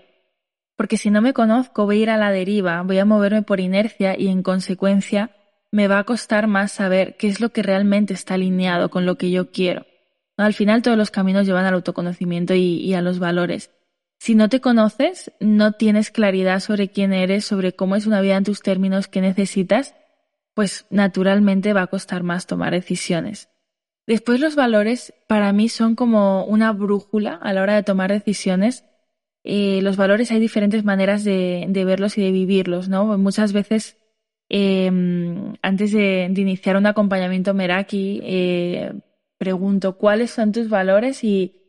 Porque 0.76 0.98
si 0.98 1.10
no 1.10 1.22
me 1.22 1.34
conozco 1.34 1.86
voy 1.86 2.00
a 2.00 2.02
ir 2.04 2.10
a 2.10 2.18
la 2.18 2.32
deriva, 2.32 2.82
voy 2.82 3.00
a 3.00 3.06
moverme 3.06 3.42
por 3.42 3.60
inercia 3.60 4.20
y 4.20 4.28
en 4.28 4.44
consecuencia 4.44 5.32
me 5.72 5.88
va 5.88 6.00
a 6.00 6.04
costar 6.04 6.48
más 6.48 6.72
saber 6.72 7.16
qué 7.18 7.28
es 7.28 7.40
lo 7.40 7.50
que 7.50 7.64
realmente 7.64 8.14
está 8.14 8.36
alineado 8.36 8.90
con 8.90 9.06
lo 9.06 9.18
que 9.18 9.32
yo 9.32 9.52
quiero. 9.52 9.86
Al 10.38 10.54
final 10.54 10.82
todos 10.82 10.98
los 10.98 11.12
caminos 11.12 11.46
llevan 11.46 11.66
al 11.66 11.76
autoconocimiento 11.76 12.54
y, 12.54 12.94
a 12.94 13.02
los 13.02 13.20
valores. 13.20 13.72
Si 14.18 14.36
no 14.36 14.50
te 14.50 14.60
conoces, 14.60 15.32
no 15.40 15.74
tienes 15.74 16.12
claridad 16.12 16.60
sobre 16.60 16.90
quién 16.90 17.14
eres, 17.14 17.46
sobre 17.46 17.74
cómo 17.74 17.96
es 17.96 18.06
una 18.06 18.22
vida 18.22 18.38
en 18.38 18.44
tus 18.44 18.62
términos, 18.62 19.08
qué 19.08 19.22
necesitas, 19.22 19.96
pues 20.54 20.86
naturalmente 20.90 21.74
va 21.74 21.84
a 21.84 21.88
costar 21.88 22.24
más 22.24 22.48
tomar 22.48 22.72
decisiones. 22.72 23.50
Después 24.08 24.40
los 24.40 24.56
valores 24.56 25.14
para 25.28 25.52
mí 25.52 25.70
son 25.70 25.96
como 25.96 26.46
una 26.46 26.72
brújula 26.72 27.36
a 27.36 27.54
la 27.54 27.62
hora 27.62 27.76
de 27.76 27.84
tomar 27.84 28.12
decisiones. 28.12 28.86
Eh, 29.44 29.80
los 29.82 29.98
valores 29.98 30.32
hay 30.32 30.40
diferentes 30.40 30.84
maneras 30.84 31.24
de, 31.24 31.68
verlos 31.86 32.18
y 32.18 32.24
de 32.24 32.32
vivirlos, 32.32 32.88
¿no? 32.88 33.18
Muchas 33.18 33.52
veces 33.52 33.98
em, 34.50 35.56
antes 35.62 35.92
de, 35.92 36.32
iniciar 36.36 36.78
un 36.78 36.86
acompañamiento 36.86 37.54
Meraki, 37.54 38.22
eh, 38.24 38.94
pregunto 39.38 39.98
cuáles 39.98 40.32
son 40.32 40.52
tus 40.52 40.70
valores 40.70 41.24
y, 41.24 41.62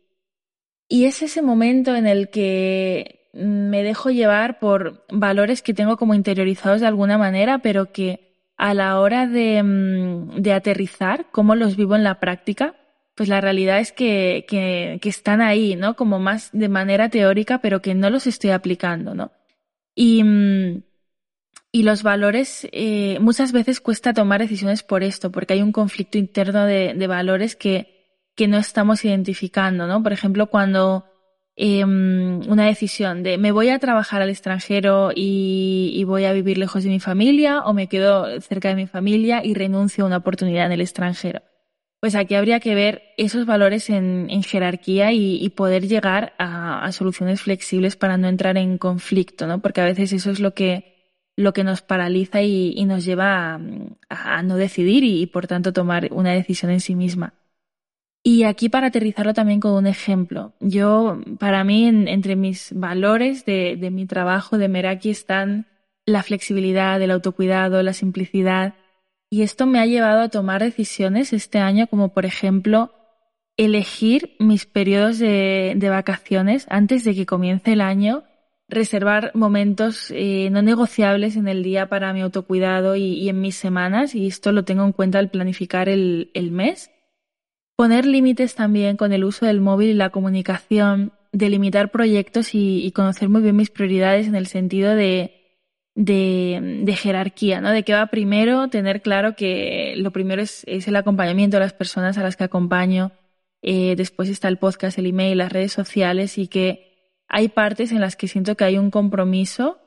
y 0.88 1.06
es 1.06 1.22
ese 1.22 1.42
momento 1.42 1.96
en 1.96 2.06
el 2.06 2.28
que 2.30 3.30
me 3.32 3.82
dejo 3.82 4.10
llevar 4.10 4.58
por 4.58 5.06
valores 5.10 5.62
que 5.62 5.74
tengo 5.74 5.96
como 5.96 6.14
interiorizados 6.14 6.80
de 6.80 6.86
alguna 6.86 7.18
manera, 7.18 7.58
pero 7.58 7.92
que 7.92 8.25
a 8.56 8.74
la 8.74 9.00
hora 9.00 9.26
de, 9.26 9.62
mm, 9.62 10.40
de 10.40 10.52
aterrizar, 10.52 11.26
cómo 11.30 11.54
los 11.54 11.76
vivo 11.76 11.94
en 11.94 12.04
la 12.04 12.20
práctica, 12.20 12.74
pues 13.14 13.28
la 13.28 13.40
realidad 13.40 13.80
es 13.80 13.92
que, 13.92 14.44
que, 14.48 15.00
están 15.08 15.40
ahí, 15.40 15.74
¿no? 15.74 15.96
Como 15.96 16.18
más 16.18 16.50
de 16.52 16.68
manera 16.68 17.08
teórica, 17.08 17.60
pero 17.60 17.80
que 17.80 17.94
no 17.94 18.10
los 18.10 18.26
estoy 18.26 18.50
aplicando, 18.50 19.14
¿no? 19.14 19.32
Y, 19.94 20.22
mm, 20.22 20.82
y 21.72 21.82
los 21.82 22.02
valores, 22.02 22.68
eh, 22.72 23.18
muchas 23.20 23.52
veces 23.52 23.80
cuesta 23.80 24.14
tomar 24.14 24.40
decisiones 24.40 24.82
por 24.82 25.02
esto, 25.02 25.32
porque 25.32 25.54
hay 25.54 25.62
un 25.62 25.72
conflicto 25.72 26.18
interno 26.18 26.66
de, 26.66 26.94
de 26.94 27.06
valores 27.06 27.56
que, 27.56 27.96
que 28.34 28.48
no 28.48 28.58
estamos 28.58 29.04
identificando, 29.04 29.86
¿no? 29.86 30.02
Por 30.02 30.12
ejemplo, 30.12 30.48
cuando 30.48 31.06
eh, 31.56 31.84
una 31.84 32.66
decisión 32.66 33.22
de 33.22 33.38
me 33.38 33.50
voy 33.50 33.70
a 33.70 33.78
trabajar 33.78 34.22
al 34.22 34.28
extranjero 34.28 35.10
y, 35.14 35.92
y, 35.94 36.04
voy 36.04 36.24
a 36.24 36.32
vivir 36.32 36.58
lejos 36.58 36.84
de 36.84 36.90
mi 36.90 37.00
familia 37.00 37.62
o 37.62 37.72
me 37.72 37.88
quedo 37.88 38.40
cerca 38.40 38.68
de 38.68 38.74
mi 38.74 38.86
familia 38.86 39.42
y 39.44 39.54
renuncio 39.54 40.04
a 40.04 40.06
una 40.06 40.18
oportunidad 40.18 40.66
en 40.66 40.72
el 40.72 40.82
extranjero. 40.82 41.42
Pues 42.00 42.14
aquí 42.14 42.34
habría 42.34 42.60
que 42.60 42.74
ver 42.74 43.02
esos 43.16 43.46
valores 43.46 43.88
en, 43.90 44.28
en 44.30 44.42
jerarquía 44.42 45.12
y, 45.12 45.48
poder 45.50 45.88
llegar 45.88 46.34
a, 46.38 46.92
soluciones 46.92 47.40
flexibles 47.40 47.96
para 47.96 48.18
no 48.18 48.28
entrar 48.28 48.58
en 48.58 48.78
conflicto, 48.78 49.46
¿no? 49.46 49.60
Porque 49.62 49.80
a 49.80 49.84
veces 49.84 50.12
eso 50.12 50.30
es 50.30 50.40
lo 50.40 50.54
que 50.54 50.94
lo 51.38 51.52
que 51.52 51.64
nos 51.64 51.82
paraliza 51.82 52.42
y, 52.42 52.84
nos 52.84 53.04
lleva 53.04 53.60
a, 54.08 54.42
no 54.42 54.56
decidir 54.56 55.04
y, 55.04 55.26
por 55.26 55.46
tanto 55.46 55.72
tomar 55.72 56.08
una 56.12 56.32
decisión 56.32 56.70
en 56.70 56.80
sí 56.80 56.94
misma. 56.94 57.34
Y 58.28 58.42
aquí 58.42 58.68
para 58.68 58.88
aterrizarlo 58.88 59.34
también 59.34 59.60
con 59.60 59.70
un 59.74 59.86
ejemplo. 59.86 60.52
Yo, 60.58 61.20
para 61.38 61.62
mí, 61.62 61.86
en, 61.86 62.08
entre 62.08 62.34
mis 62.34 62.72
valores 62.74 63.44
de, 63.44 63.78
mi 63.92 64.04
trabajo 64.04 64.58
de 64.58 64.66
Meraki 64.66 65.10
están 65.10 65.66
la 66.06 66.24
flexibilidad, 66.24 67.00
el 67.00 67.12
autocuidado, 67.12 67.80
la 67.84 67.92
simplicidad. 67.92 68.74
Y 69.30 69.42
esto 69.42 69.66
me 69.66 69.78
ha 69.78 69.86
llevado 69.86 70.22
a 70.22 70.28
tomar 70.28 70.60
decisiones 70.60 71.32
este 71.32 71.60
año 71.60 71.86
como 71.86 72.12
por 72.12 72.26
ejemplo 72.26 72.90
elegir 73.56 74.34
mis 74.40 74.66
periodos 74.66 75.20
de, 75.20 75.78
vacaciones 75.88 76.66
antes 76.68 77.04
de 77.04 77.14
que 77.14 77.26
comience 77.26 77.74
el 77.74 77.80
año 77.80 78.24
reservar 78.68 79.30
momentos 79.34 80.10
eh, 80.10 80.48
no 80.50 80.62
negociables 80.62 81.36
en 81.36 81.46
el 81.46 81.62
día 81.62 81.88
para 81.88 82.12
mi 82.12 82.22
autocuidado 82.22 82.96
y, 82.96 83.04
y, 83.04 83.28
en 83.28 83.40
mis 83.40 83.54
semanas, 83.54 84.16
y 84.16 84.26
esto 84.26 84.50
lo 84.50 84.64
tengo 84.64 84.84
en 84.84 84.90
cuenta 84.90 85.20
al 85.20 85.30
planificar 85.30 85.88
el 85.88 86.50
mes. 86.50 86.90
Poner 87.76 88.06
límites 88.06 88.54
también 88.54 88.96
con 88.96 89.12
el 89.12 89.24
uso 89.24 89.46
del 89.46 89.60
móvil 89.60 89.90
y 89.90 89.94
la 89.94 90.10
comunicación, 90.10 91.12
delimitar 91.32 91.90
proyectos 91.90 92.54
y, 92.54 92.84
y, 92.84 92.92
conocer 92.92 93.28
muy 93.28 93.42
bien 93.42 93.56
mis 93.56 93.70
prioridades 93.70 94.26
en 94.26 94.34
el 94.34 94.46
sentido 94.46 94.94
de 94.94 95.36
de, 95.96 96.94
jerarquía, 96.96 97.60
¿no? 97.60 97.70
De 97.70 97.82
qué 97.82 97.94
va 97.94 98.06
primero, 98.06 98.68
tener 98.68 99.02
claro 99.02 99.34
que 99.34 99.94
lo 99.96 100.12
primero 100.12 100.42
es, 100.42 100.64
el 100.66 100.96
acompañamiento 100.96 101.56
de 101.56 101.62
las 101.62 101.72
personas 101.72 102.18
a 102.18 102.22
las 102.22 102.36
que 102.36 102.44
acompaño, 102.44 103.12
eh, 103.62 103.96
después 103.96 104.28
está 104.28 104.48
el 104.48 104.58
podcast, 104.58 104.98
el 104.98 105.06
email, 105.06 105.38
las 105.38 105.52
redes 105.52 105.72
sociales 105.72 106.38
y 106.38 106.48
que 106.48 107.14
hay 107.28 107.48
partes 107.48 107.90
en 107.92 108.00
las 108.00 108.14
que 108.14 108.28
siento 108.28 108.56
que 108.56 108.64
hay 108.64 108.78
un 108.78 108.90
compromiso 108.90 109.78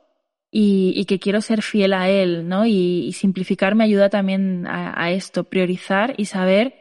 y, 0.51 1.05
que 1.05 1.19
quiero 1.19 1.41
ser 1.41 1.61
fiel 1.61 1.93
a 1.93 2.09
él, 2.09 2.49
¿no? 2.49 2.65
Y, 2.65 3.13
simplificar 3.13 3.75
me 3.75 3.83
ayuda 3.83 4.09
también 4.09 4.65
a, 4.67 5.11
esto, 5.11 5.43
priorizar 5.43 6.15
y 6.17 6.25
saber, 6.25 6.73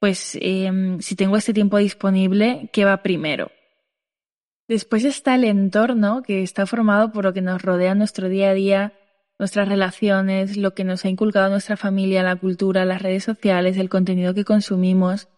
pues, 0.00 0.36
em, 0.40 1.00
si 1.00 1.14
tengo 1.14 1.36
este 1.36 1.54
tiempo 1.54 1.78
disponible, 1.78 2.70
qué 2.72 2.84
va 2.84 3.02
primero. 3.02 3.52
Después 4.66 5.04
está 5.04 5.34
el 5.34 5.44
entorno 5.44 6.22
que 6.22 6.42
está 6.42 6.66
formado 6.66 7.12
por 7.12 7.24
lo 7.24 7.32
que 7.32 7.42
nos 7.42 7.60
rodea 7.60 7.94
nuestro 7.94 8.28
día 8.28 8.50
a 8.50 8.54
día, 8.54 8.92
nuestras 9.38 9.68
relaciones, 9.68 10.56
lo 10.56 10.74
que 10.74 10.84
nos 10.84 11.04
ha 11.04 11.08
inculcado 11.08 11.50
nuestra 11.50 11.76
familia, 11.76 12.22
la 12.22 12.36
cultura, 12.36 12.84
las 12.84 13.02
redes 13.02 13.24
sociales, 13.24 13.76
el 13.76 13.88
contenido 13.88 14.32
que 14.32 14.44
consumimos. 14.44 15.28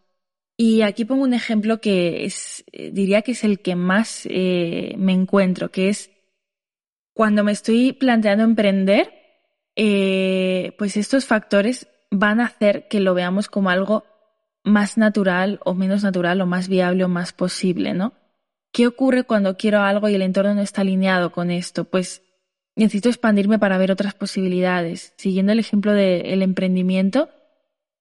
Y 0.57 0.83
aquí 0.83 1.05
pongo 1.05 1.25
un 1.25 1.35
ejemplo 1.35 1.81
que 1.81 2.25
es, 2.25 2.64
eh, 2.72 2.90
diría 2.92 3.22
que 3.22 3.33
es 3.33 3.42
el 3.42 3.61
que 3.61 3.75
más 3.75 4.27
eh, 4.31 4.94
me 4.98 5.12
encuentro, 5.12 5.70
que 5.70 5.88
es 5.88 6.11
cuando 7.14 7.42
me 7.42 7.53
estoy 7.53 7.92
planteando 7.92 8.44
emprender, 8.44 9.12
eh, 9.77 10.75
pues 10.79 10.96
estos 10.96 11.25
factores 11.27 11.88
van 12.11 12.40
a 12.40 12.46
hacer 12.46 12.87
que 12.88 13.01
lo 13.01 13.14
veamos 13.14 13.48
como 13.48 13.70
algo 13.70 14.05
más 14.64 14.96
natural 14.96 15.61
o 15.64 15.75
menos 15.75 16.03
natural 16.03 16.40
o 16.40 16.46
más 16.46 16.68
viable 16.68 17.05
o 17.05 17.09
más 17.09 17.33
posible, 17.33 17.94
¿no? 17.94 18.14
¿Qué 18.72 18.87
ocurre 18.87 19.25
cuando 19.25 19.57
quiero 19.57 19.81
algo 19.81 20.09
y 20.09 20.14
el 20.14 20.22
entorno 20.22 20.55
no 20.55 20.62
está 20.62 20.81
alineado 20.81 21.31
con 21.31 21.51
esto? 21.51 21.85
Pues 21.85 22.22
necesito 22.75 23.09
expandirme 23.09 23.59
para 23.59 23.77
ver 23.77 23.92
otras 23.92 24.14
posibilidades. 24.14 25.12
Siguiendo 25.18 25.53
el 25.53 25.59
ejemplo 25.59 25.92
del 25.92 26.42
emprendimiento, 26.42 27.29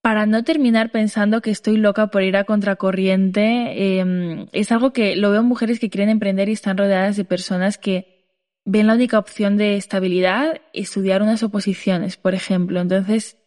para 0.01 0.25
no 0.25 0.43
terminar 0.43 0.91
pensando 0.91 1.41
que 1.41 1.51
estoy 1.51 1.77
loca 1.77 2.07
por 2.07 2.23
ir 2.23 2.37
a 2.37 2.45
contracorriente, 2.45 3.99
em, 3.99 4.47
es 4.51 4.71
algo 4.71 4.93
que 4.93 5.15
lo 5.15 5.29
veo 5.29 5.41
en 5.41 5.47
mujeres 5.47 5.79
que 5.79 5.89
quieren 5.89 6.09
emprender 6.09 6.49
y 6.49 6.53
están 6.53 6.77
rodeadas 6.77 7.17
de 7.17 7.25
personas 7.25 7.77
que 7.77 8.25
ven 8.65 8.87
la 8.87 8.93
única 8.93 9.19
opción 9.19 9.57
de 9.57 9.75
estabilidad 9.75 10.61
estudiar 10.73 11.21
unas 11.21 11.43
oposiciones, 11.43 12.17
por 12.17 12.33
ejemplo. 12.33 12.79
Entonces, 12.79 13.37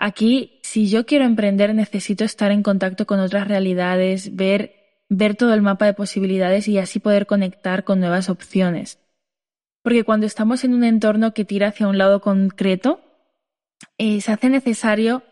aquí, 0.00 0.58
si 0.64 0.88
yo 0.88 1.06
quiero 1.06 1.24
emprender, 1.24 1.72
necesito 1.76 2.24
estar 2.24 2.50
en 2.50 2.64
contacto 2.64 3.06
con 3.06 3.20
otras 3.20 3.46
realidades, 3.46 4.34
ver 4.34 4.80
ver 5.10 5.34
todo 5.34 5.52
el 5.52 5.60
mapa 5.60 5.84
de 5.84 5.92
posibilidades 5.92 6.68
y 6.68 6.78
así 6.78 7.00
poder 7.00 7.26
conectar 7.26 7.84
con 7.84 8.00
nuevas 8.00 8.30
opciones. 8.30 9.00
Porque 9.82 10.04
cuando 10.04 10.24
estamos 10.24 10.64
en 10.64 10.72
un 10.72 10.84
entorno 10.84 11.34
que 11.34 11.44
tira 11.44 11.68
hacia 11.68 11.88
un 11.88 11.98
lado 11.98 12.20
concreto, 12.20 13.00
eh, 13.98 14.20
se 14.20 14.32
hace 14.32 14.48
necesario 14.48 15.24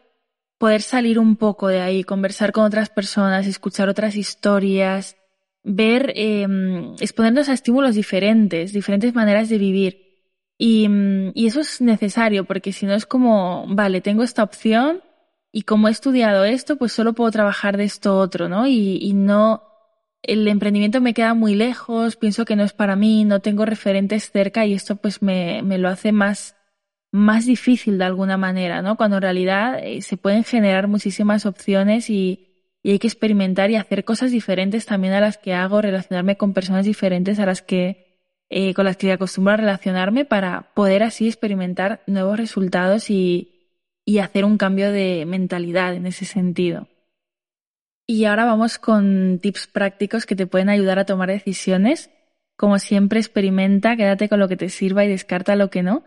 poder 0.58 0.82
salir 0.82 1.18
un 1.18 1.36
poco 1.36 1.68
de 1.68 1.80
ahí, 1.80 2.02
conversar 2.02 2.50
con 2.50 2.64
otras 2.64 2.90
personas, 2.90 3.46
escuchar 3.46 3.88
otras 3.88 4.16
historias, 4.16 5.16
ver, 5.62 6.12
em, 6.16 6.94
exponernos 6.98 7.48
a 7.48 7.52
estímulos 7.52 7.94
diferentes, 7.94 8.72
diferentes 8.72 9.14
maneras 9.14 9.48
de 9.48 9.58
vivir. 9.58 10.07
Y, 10.58 10.88
y, 11.34 11.46
eso 11.46 11.60
es 11.60 11.80
necesario, 11.80 12.44
porque 12.44 12.72
si 12.72 12.84
no 12.84 12.94
es 12.94 13.06
como, 13.06 13.64
vale, 13.68 14.00
tengo 14.00 14.24
esta 14.24 14.42
opción 14.42 15.02
y 15.52 15.62
como 15.62 15.88
he 15.88 15.92
estudiado 15.92 16.44
esto, 16.44 16.76
pues 16.76 16.92
solo 16.92 17.12
puedo 17.12 17.30
trabajar 17.30 17.76
de 17.76 17.84
esto 17.84 18.18
otro, 18.18 18.48
¿no? 18.48 18.66
Y, 18.66 18.98
y 19.00 19.12
no, 19.14 19.62
el 20.22 20.48
emprendimiento 20.48 21.00
me 21.00 21.14
queda 21.14 21.34
muy 21.34 21.54
lejos, 21.54 22.16
pienso 22.16 22.44
que 22.44 22.56
no 22.56 22.64
es 22.64 22.72
para 22.72 22.96
mí, 22.96 23.24
no 23.24 23.40
tengo 23.40 23.64
referentes 23.64 24.30
cerca 24.32 24.66
y 24.66 24.74
esto 24.74 24.96
pues 24.96 25.22
me, 25.22 25.62
me 25.62 25.78
lo 25.78 25.88
hace 25.88 26.10
más, 26.10 26.56
más 27.12 27.46
difícil 27.46 27.98
de 27.98 28.04
alguna 28.04 28.36
manera, 28.36 28.82
¿no? 28.82 28.96
Cuando 28.96 29.16
en 29.18 29.22
realidad 29.22 29.78
eh, 29.82 30.02
se 30.02 30.16
pueden 30.16 30.44
generar 30.44 30.88
muchísimas 30.88 31.46
opciones 31.46 32.10
y, 32.10 32.48
y 32.82 32.90
hay 32.92 32.98
que 32.98 33.06
experimentar 33.06 33.70
y 33.70 33.76
hacer 33.76 34.04
cosas 34.04 34.32
diferentes 34.32 34.86
también 34.86 35.14
a 35.14 35.20
las 35.20 35.38
que 35.38 35.54
hago, 35.54 35.80
relacionarme 35.80 36.36
con 36.36 36.52
personas 36.52 36.84
diferentes 36.84 37.38
a 37.38 37.46
las 37.46 37.62
que, 37.62 38.07
eh, 38.50 38.74
con 38.74 38.84
las 38.84 38.96
que 38.96 39.12
acostumbro 39.12 39.54
a 39.54 39.58
relacionarme 39.58 40.24
para 40.24 40.72
poder 40.74 41.02
así 41.02 41.26
experimentar 41.26 42.02
nuevos 42.06 42.38
resultados 42.38 43.10
y, 43.10 43.70
y 44.04 44.18
hacer 44.18 44.44
un 44.44 44.56
cambio 44.56 44.90
de 44.90 45.24
mentalidad 45.26 45.94
en 45.94 46.06
ese 46.06 46.24
sentido. 46.24 46.88
Y 48.06 48.24
ahora 48.24 48.46
vamos 48.46 48.78
con 48.78 49.38
tips 49.38 49.66
prácticos 49.66 50.24
que 50.24 50.34
te 50.34 50.46
pueden 50.46 50.70
ayudar 50.70 50.98
a 50.98 51.04
tomar 51.04 51.28
decisiones. 51.28 52.10
Como 52.56 52.78
siempre, 52.78 53.20
experimenta, 53.20 53.96
quédate 53.96 54.30
con 54.30 54.40
lo 54.40 54.48
que 54.48 54.56
te 54.56 54.70
sirva 54.70 55.04
y 55.04 55.08
descarta 55.08 55.54
lo 55.54 55.68
que 55.68 55.82
no. 55.82 56.04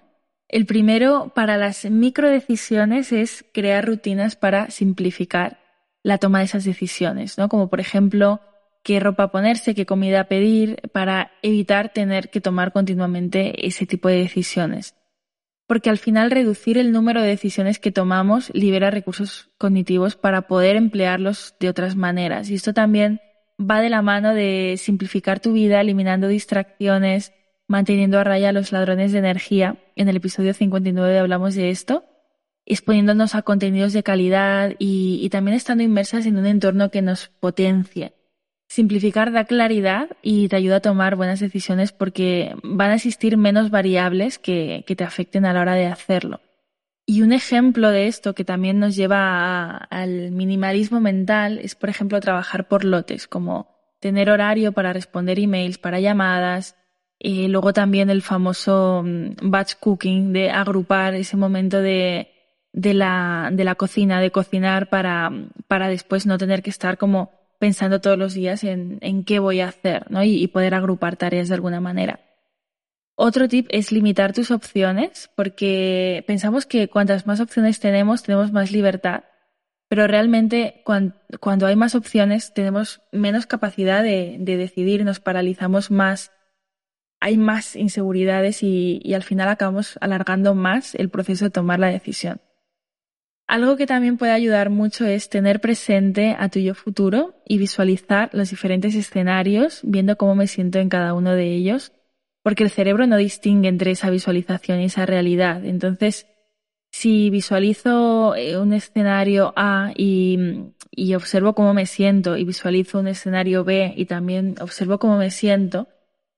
El 0.48 0.66
primero 0.66 1.32
para 1.36 1.58
las 1.58 1.86
microdecisiones 1.86 3.12
es 3.12 3.46
crear 3.54 3.86
rutinas 3.86 4.36
para 4.36 4.72
simplificar 4.72 5.60
la 6.02 6.18
toma 6.18 6.40
de 6.40 6.46
esas 6.46 6.66
decisiones, 6.66 7.38
¿no? 7.38 7.48
Como 7.50 7.70
por 7.70 7.80
ejemplo, 7.80 8.42
qué 8.84 9.00
ropa 9.00 9.32
ponerse, 9.32 9.76
qué 9.76 9.86
comida 9.86 10.26
pedir, 10.26 10.82
para 10.92 11.32
evitar 11.42 11.94
tener 11.94 12.30
que 12.30 12.42
tomar 12.42 12.72
continuamente 12.72 13.68
ese 13.68 13.86
tipo 13.86 14.10
de 14.10 14.18
decisiones 14.18 14.96
porque 15.72 15.90
al 15.90 16.00
final 16.00 16.32
reducir 16.32 16.78
el 16.78 16.92
número 16.92 17.22
de 17.22 17.30
decisiones 17.30 17.80
que 17.80 17.94
tomamos 17.94 18.52
libera 18.54 18.92
recursos 18.92 19.52
cognitivos 19.58 20.18
para 20.18 20.42
poder 20.42 20.76
emplearlos 20.76 21.56
de 21.62 21.70
otras 21.70 21.96
maneras. 21.96 22.50
Y 22.50 22.56
esto 22.56 22.74
también 22.74 23.22
va 23.58 23.80
de 23.80 23.90
la 23.90 24.02
mano 24.02 24.34
de 24.34 24.76
simplificar 24.78 25.40
tu 25.40 25.54
vida, 25.54 25.80
eliminando 25.80 26.28
distracciones, 26.28 27.32
manteniendo 27.70 28.20
a 28.20 28.26
raya 28.26 28.50
a 28.50 28.52
los 28.52 28.74
ladrones 28.74 29.14
de 29.14 29.20
energía. 29.20 29.78
En 29.96 30.10
el 30.10 30.18
episodio 30.18 30.54
59 30.54 31.20
hablamos 31.20 31.56
de 31.56 31.70
esto, 31.70 32.04
exponiéndonos 32.66 33.34
a 33.34 33.42
contenidos 33.42 33.94
de 33.94 34.04
calidad 34.04 34.74
y, 34.78 35.22
y 35.24 35.30
también 35.30 35.56
estando 35.56 35.84
inmersas 35.84 36.26
en 36.26 36.36
un 36.36 36.48
entorno 36.48 36.92
que 36.92 37.02
nos 37.02 37.30
potencie. 37.30 38.14
Simplificar 38.72 39.34
da 39.34 39.44
claridad 39.44 40.08
y 40.22 40.48
te 40.48 40.56
ayuda 40.56 40.78
a 40.78 40.80
tomar 40.80 41.18
buenas 41.18 41.42
decisiones 41.42 41.92
porque 41.92 42.56
van 42.64 42.92
a 42.92 42.96
existir 42.96 43.36
menos 43.36 43.70
variables 43.70 44.40
que, 44.40 44.86
te 44.88 45.04
afecten 45.04 45.44
a 45.44 45.52
la 45.52 45.60
hora 45.60 45.74
de 45.74 45.88
hacerlo. 45.88 46.40
Y 47.06 47.22
un 47.22 47.34
ejemplo 47.34 47.90
de 47.90 48.08
esto 48.08 48.34
que 48.34 48.46
también 48.46 48.80
nos 48.80 48.96
lleva 48.96 49.76
al 49.76 50.32
minimalismo 50.32 51.02
mental 51.02 51.60
es, 51.62 51.76
por 51.76 51.90
ejemplo, 51.90 52.22
trabajar 52.22 52.70
por 52.70 52.86
lotes, 52.86 53.28
como 53.28 53.68
tener 54.00 54.30
horario 54.30 54.72
para 54.72 54.94
responder 54.94 55.38
emails, 55.38 55.78
para 55.78 56.00
llamadas, 56.00 56.78
y 57.20 57.50
luego 57.50 57.74
también 57.74 58.10
el 58.10 58.22
famoso 58.22 59.04
mm, 59.06 59.52
batch 59.52 59.76
cooking, 59.82 60.32
de 60.32 60.50
agrupar 60.50 61.14
ese 61.16 61.36
momento 61.36 61.82
de, 61.82 62.30
de, 62.72 62.94
la, 62.94 63.50
de 63.52 63.66
la 63.66 63.76
cocina, 63.76 64.22
de 64.22 64.32
cocinar 64.32 64.88
para, 64.88 65.30
para 65.68 65.90
después 65.90 66.26
no 66.26 66.38
tener 66.38 66.64
que 66.64 66.70
estar 66.70 66.98
como 66.98 67.41
pensando 67.62 68.02
todos 68.02 68.18
los 68.18 68.34
días 68.34 68.64
en, 68.64 68.98
en 69.02 69.24
qué 69.24 69.38
voy 69.38 69.60
a 69.60 69.68
hacer 69.68 70.10
¿no? 70.10 70.24
y, 70.24 70.48
poder 70.48 70.74
agrupar 70.74 71.16
tareas 71.16 71.48
de 71.48 71.54
alguna 71.54 71.80
manera. 71.80 72.20
Otro 73.14 73.48
tip 73.48 73.68
es 73.70 73.92
limitar 73.92 74.34
tus 74.34 74.50
opciones, 74.50 75.30
porque 75.36 76.24
pensamos 76.26 76.66
que 76.66 76.88
cuantas 76.88 77.28
más 77.28 77.40
opciones 77.40 77.80
tenemos, 77.80 78.24
tenemos 78.24 78.52
más 78.52 78.72
libertad, 78.72 79.26
pero 79.88 80.08
realmente 80.08 80.82
cuando, 80.84 81.68
hay 81.68 81.76
más 81.76 81.94
opciones 81.94 82.52
tenemos 82.56 83.04
menos 83.12 83.46
capacidad 83.46 84.02
de, 84.02 84.38
de, 84.40 84.58
decidir, 84.58 85.06
nos 85.06 85.20
paralizamos 85.20 85.92
más, 85.92 86.32
hay 87.20 87.38
más 87.38 87.76
inseguridades 87.76 88.64
y, 88.64 89.02
y 89.04 89.14
al 89.14 89.22
final 89.22 89.50
acabamos 89.50 90.00
alargando 90.02 90.56
más 90.56 90.96
el 90.96 91.10
proceso 91.10 91.46
de 91.46 91.52
tomar 91.52 91.80
la 91.80 91.92
decisión. 91.92 92.42
Algo 93.52 93.76
que 93.76 93.86
también 93.86 94.16
puede 94.16 94.32
ayudar 94.32 94.70
mucho 94.70 95.06
es 95.06 95.28
tener 95.28 95.60
presente 95.60 96.38
a 96.40 96.48
tu 96.48 96.60
yo 96.60 96.74
futuro 96.74 97.36
y 97.46 97.58
visualizar 97.58 98.30
los 98.32 98.50
diferentes 98.50 98.96
escenarios, 98.96 99.82
viendo 99.84 100.16
cómo 100.16 100.36
me 100.36 100.48
siento 100.48 100.80
en 100.80 100.88
cada 100.88 101.14
uno 101.14 101.34
de 101.34 101.54
ellos, 101.54 101.92
porque 102.44 102.64
el 102.64 102.70
cerebro 102.70 103.08
no 103.08 103.18
distingue 103.18 103.68
entre 103.68 103.92
esa 103.92 104.10
visualización 104.10 104.80
y 104.80 104.86
esa 104.86 105.06
realidad. 105.06 105.66
Entonces, 105.66 106.28
si 106.92 107.30
visualizo 107.30 108.38
eh, 108.38 108.56
un 108.58 108.72
escenario 108.72 109.52
A 109.58 109.92
y, 109.98 110.64
observo 111.14 111.54
cómo 111.54 111.74
me 111.74 111.88
siento 111.88 112.38
y 112.38 112.46
visualizo 112.46 113.00
un 113.00 113.10
escenario 113.10 113.66
B 113.66 113.94
y 113.98 114.06
también 114.06 114.56
observo 114.62 114.98
cómo 114.98 115.18
me 115.18 115.30
siento, 115.30 115.90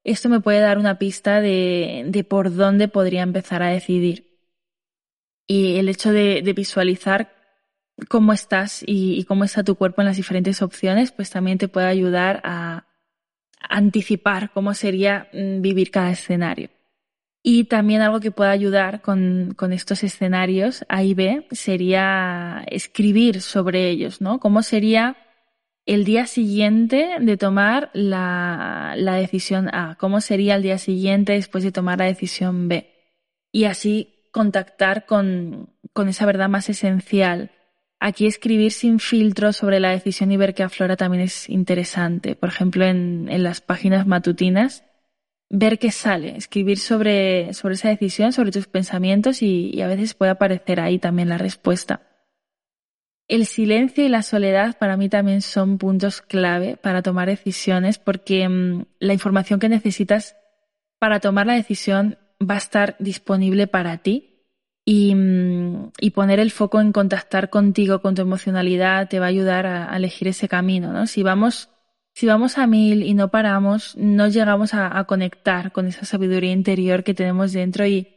esto 0.03 0.29
me 0.29 0.39
puede 0.39 0.61
dar 0.61 0.79
una 0.79 0.97
pista 0.97 1.41
de, 1.41 2.05
de 2.07 2.23
por 2.23 2.55
dónde 2.55 2.87
podría 2.87 3.21
empezar 3.21 3.61
a 3.61 3.69
decidir. 3.69 4.32
Y 5.47 5.77
el 5.77 5.89
hecho 5.89 6.11
de, 6.11 6.41
visualizar 6.55 7.33
cómo 8.09 8.33
estás 8.33 8.83
y, 8.85 9.23
cómo 9.25 9.43
está 9.43 9.63
tu 9.63 9.75
cuerpo 9.75 10.01
en 10.01 10.07
las 10.07 10.17
diferentes 10.17 10.61
opciones, 10.61 11.11
pues 11.11 11.29
también 11.29 11.57
te 11.57 11.67
puede 11.67 11.87
ayudar 11.87 12.41
a 12.43 12.87
anticipar 13.59 14.51
cómo 14.51 14.73
sería 14.73 15.29
mm, 15.33 15.61
vivir 15.61 15.91
cada 15.91 16.11
escenario. 16.11 16.69
Y 17.41 17.65
también 17.65 18.01
algo 18.01 18.21
que 18.21 18.31
puede 18.31 18.51
ayudar 18.51 19.01
con, 19.01 19.55
estos 19.71 20.03
escenarios 20.03 20.85
A 20.87 21.03
y 21.03 21.13
B 21.13 21.47
sería 21.51 22.63
escribir 22.67 23.41
sobre 23.41 23.89
ellos, 23.89 24.21
¿no? 24.21 24.39
¿Cómo 24.39 24.63
sería 24.63 25.17
el 25.85 26.05
día 26.05 26.25
siguiente 26.25 27.17
de 27.19 27.35
tomar 27.35 27.89
la, 27.93 28.93
la 28.97 29.15
decisión 29.15 29.69
A? 29.75 29.97
¿Cómo 29.99 30.21
sería 30.21 30.55
el 30.55 30.63
día 30.63 30.77
siguiente 30.77 31.33
después 31.33 31.65
de 31.65 31.73
tomar 31.73 31.99
la 31.99 32.05
decisión 32.05 32.69
B? 32.69 32.93
y 33.53 33.65
así 33.65 34.12
contactar 34.33 35.05
con, 35.05 35.69
con 35.93 36.09
esa 36.09 36.25
verdad 36.25 36.49
más 36.49 36.67
esencial. 36.67 37.51
Aquí 37.99 38.25
escribir 38.25 38.73
sin 38.73 38.99
filtro 38.99 39.53
sobre 39.53 39.79
la 39.79 39.91
decisión 39.91 40.31
y 40.31 40.37
ver 40.37 40.53
qué 40.53 40.63
aflora 40.63 40.97
también 40.97 41.23
es 41.23 41.47
interesante. 41.49 42.35
Por 42.35 42.49
ejemplo, 42.49 42.83
en, 42.83 43.29
en 43.29 43.43
las 43.43 43.61
páginas 43.61 44.05
matutinas, 44.05 44.83
ver 45.49 45.77
qué 45.77 45.91
sale, 45.91 46.35
escribir 46.35 46.79
sobre, 46.79 47.53
sobre 47.53 47.75
esa 47.75 47.89
decisión, 47.89 48.33
sobre 48.33 48.51
tus 48.51 48.67
pensamientos 48.67 49.41
y, 49.43 49.69
y 49.71 49.81
a 49.81 49.87
veces 49.87 50.15
puede 50.15 50.31
aparecer 50.31 50.81
ahí 50.81 50.97
también 50.97 51.29
la 51.29 51.37
respuesta. 51.37 52.01
El 53.27 53.45
silencio 53.45 54.03
y 54.03 54.09
la 54.09 54.23
soledad 54.23 54.77
para 54.77 54.97
mí 54.97 55.09
también 55.09 55.41
son 55.41 55.77
puntos 55.77 56.21
clave 56.21 56.75
para 56.75 57.03
tomar 57.03 57.29
decisiones 57.29 57.99
porque 57.99 58.49
mm, 58.49 58.85
la 58.99 59.13
información 59.13 59.59
que 59.59 59.69
necesitas 59.69 60.35
para 60.99 61.19
tomar 61.19 61.45
la 61.45 61.53
decisión 61.53 62.17
va 62.49 62.55
a 62.55 62.57
estar 62.57 62.95
disponible 62.99 63.67
para 63.67 63.97
ti 63.99 64.33
y, 64.85 65.15
mm, 65.15 65.91
y, 65.99 66.11
poner 66.11 66.39
el 66.39 66.51
foco 66.51 66.81
en 66.81 66.91
contactar 66.91 67.49
contigo, 67.49 68.01
con 68.01 68.15
tu 68.15 68.21
emocionalidad, 68.21 69.07
te 69.09 69.19
va 69.19 69.27
a 69.27 69.29
ayudar 69.29 69.65
a, 69.65 69.95
elegir 69.95 70.27
ese 70.27 70.47
camino, 70.49 70.91
¿no? 70.91 71.07
Si 71.07 71.23
vamos, 71.23 71.69
si 72.13 72.27
vamos 72.27 72.57
a 72.57 72.67
mil 72.67 73.03
y 73.03 73.13
no 73.13 73.29
paramos, 73.29 73.95
no 73.97 74.27
llegamos 74.27 74.73
a, 74.73 75.03
conectar 75.05 75.71
con 75.71 75.87
esa 75.87 76.05
sabiduría 76.05 76.51
interior 76.51 77.03
que 77.03 77.13
tenemos 77.13 77.53
dentro 77.53 77.85
y, 77.87 78.09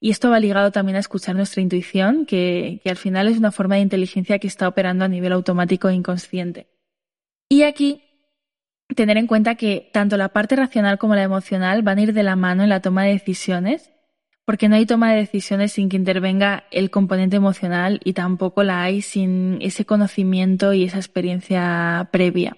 esto 0.00 0.28
va 0.28 0.38
ligado 0.38 0.70
también 0.70 0.96
a 0.96 1.00
escuchar 1.00 1.34
nuestra 1.34 1.62
intuición, 1.62 2.26
que 2.26 2.82
al 2.84 2.96
final 2.96 3.26
es 3.26 3.38
una 3.38 3.52
forma 3.52 3.76
de 3.76 3.82
inteligencia 3.82 4.38
que 4.38 4.46
está 4.46 4.68
operando 4.68 5.06
a 5.06 5.08
nivel 5.08 5.32
automático 5.32 5.88
e 5.88 5.94
inconsciente. 5.94 6.66
Y 7.48 7.62
aquí 7.62 8.02
tener 8.94 9.16
en 9.16 9.26
cuenta 9.26 9.54
que 9.54 9.90
tanto 9.92 10.16
la 10.16 10.28
parte 10.28 10.56
racional 10.56 10.98
como 10.98 11.14
la 11.14 11.22
emocional 11.22 11.82
van 11.82 11.98
a 11.98 12.02
ir 12.02 12.12
de 12.12 12.22
la 12.22 12.36
mano 12.36 12.62
en 12.62 12.68
la 12.68 12.80
toma 12.80 13.04
de 13.04 13.12
decisiones, 13.12 13.90
porque 14.44 14.68
no 14.68 14.76
hay 14.76 14.86
toma 14.86 15.12
de 15.12 15.20
decisiones 15.20 15.72
sin 15.72 15.88
que 15.88 15.96
intervenga 15.96 16.64
el 16.70 16.90
componente 16.90 17.36
emocional 17.36 18.00
y 18.04 18.12
tampoco 18.12 18.62
la 18.62 18.82
hay 18.82 19.00
sin 19.00 19.58
ese 19.62 19.86
conocimiento 19.86 20.72
y 20.74 20.84
esa 20.84 20.98
experiencia 20.98 22.08
previa. 22.12 22.56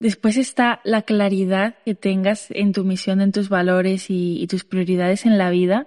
Después 0.00 0.36
está 0.36 0.80
la 0.82 1.02
claridad 1.02 1.76
que 1.84 1.94
tengas 1.94 2.50
en 2.50 2.72
tu 2.72 2.84
misión, 2.84 3.20
en 3.20 3.30
tus 3.30 3.48
valores 3.48 4.10
y, 4.10 4.42
y, 4.42 4.48
tus 4.48 4.64
prioridades 4.64 5.26
en 5.26 5.38
la 5.38 5.48
vida. 5.50 5.86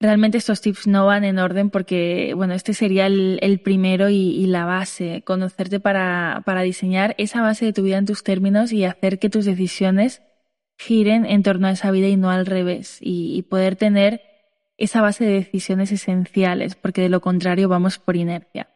Realmente 0.00 0.38
estos 0.38 0.60
tips 0.60 0.86
no 0.86 1.06
van 1.06 1.24
en 1.24 1.40
orden 1.40 1.70
porque, 1.70 2.32
bueno, 2.36 2.54
este 2.54 2.72
sería 2.72 3.06
el, 3.06 3.60
primero 3.64 4.08
y, 4.08 4.30
y, 4.30 4.46
la 4.46 4.64
base, 4.64 5.22
conocerte 5.22 5.80
para, 5.80 6.42
para 6.46 6.62
diseñar 6.62 7.16
esa 7.18 7.42
base 7.42 7.64
de 7.64 7.72
tu 7.72 7.82
vida 7.82 7.98
en 7.98 8.06
tus 8.06 8.22
términos 8.22 8.72
y 8.72 8.84
hacer 8.84 9.18
que 9.18 9.28
tus 9.28 9.44
decisiones 9.44 10.22
giren 10.78 11.26
en 11.26 11.42
torno 11.42 11.66
a 11.66 11.72
esa 11.72 11.90
vida 11.90 12.06
y 12.06 12.16
no 12.16 12.30
al 12.30 12.46
revés 12.46 12.98
y, 13.00 13.36
y 13.36 13.42
poder 13.42 13.74
tener 13.74 14.22
esa 14.76 15.02
base 15.02 15.24
de 15.24 15.32
decisiones 15.32 15.90
esenciales 15.90 16.76
porque 16.76 17.02
de 17.02 17.08
lo 17.08 17.20
contrario 17.20 17.68
vamos 17.68 17.98
por 17.98 18.14
inercia. 18.14 18.70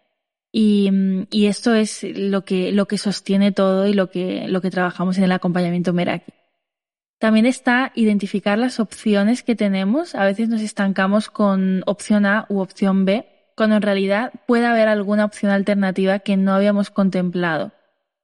Y, 0.50 0.90
y, 1.30 1.46
esto 1.46 1.72
es 1.74 2.02
lo 2.02 2.44
que, 2.44 2.72
lo 2.72 2.86
que 2.86 2.98
sostiene 2.98 3.52
todo 3.52 3.86
y 3.86 3.94
lo 3.94 4.10
que, 4.10 4.48
lo 4.48 4.60
que 4.60 4.70
trabajamos 4.70 5.16
en 5.16 5.24
el 5.24 5.32
acompañamiento 5.32 5.94
Meraki. 5.94 6.32
También 7.22 7.46
está 7.46 7.92
identificar 7.94 8.58
las 8.58 8.80
opciones 8.80 9.44
que 9.44 9.54
tenemos. 9.54 10.16
A 10.16 10.24
veces 10.24 10.48
nos 10.48 10.60
estancamos 10.60 11.30
con 11.30 11.84
opción 11.86 12.26
A 12.26 12.46
u 12.48 12.58
opción 12.58 13.04
B, 13.04 13.28
cuando 13.54 13.76
en 13.76 13.82
realidad 13.82 14.32
puede 14.48 14.66
haber 14.66 14.88
alguna 14.88 15.24
opción 15.24 15.52
alternativa 15.52 16.18
que 16.18 16.36
no 16.36 16.52
habíamos 16.52 16.90
contemplado. 16.90 17.70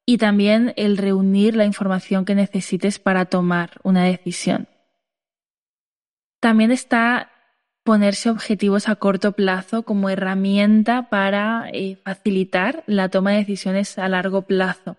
Y 0.04 0.18
también 0.18 0.72
el 0.74 0.96
reunir 0.96 1.54
la 1.54 1.64
información 1.64 2.24
que 2.24 2.34
necesites 2.34 2.98
para 2.98 3.26
tomar 3.26 3.78
una 3.84 4.02
decisión. 4.02 4.66
También 6.40 6.72
está 6.72 7.30
ponerse 7.84 8.30
objetivos 8.30 8.88
a 8.88 8.96
corto 8.96 9.30
plazo 9.30 9.84
como 9.84 10.10
herramienta 10.10 11.08
para 11.08 11.70
eh, 11.72 12.00
facilitar 12.04 12.82
la 12.88 13.08
toma 13.08 13.30
de 13.30 13.38
decisiones 13.38 13.96
a 13.96 14.08
largo 14.08 14.42
plazo 14.42 14.96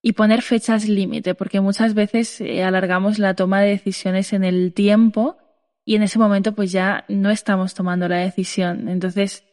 y 0.00 0.12
poner 0.12 0.42
fechas 0.42 0.88
límite, 0.88 1.34
porque 1.34 1.60
muchas 1.60 1.94
veces 1.94 2.40
eh, 2.40 2.62
alargamos 2.62 3.18
la 3.18 3.34
toma 3.34 3.60
de 3.60 3.70
decisiones 3.70 4.32
en 4.32 4.44
el 4.44 4.72
tiempo 4.72 5.36
y 5.84 5.96
en 5.96 6.02
ese 6.02 6.18
momento 6.18 6.54
pues 6.54 6.70
ya 6.70 7.04
no 7.08 7.30
estamos 7.30 7.74
tomando 7.74 8.08
la 8.08 8.18
decisión. 8.18 8.88
Entonces, 8.88 9.44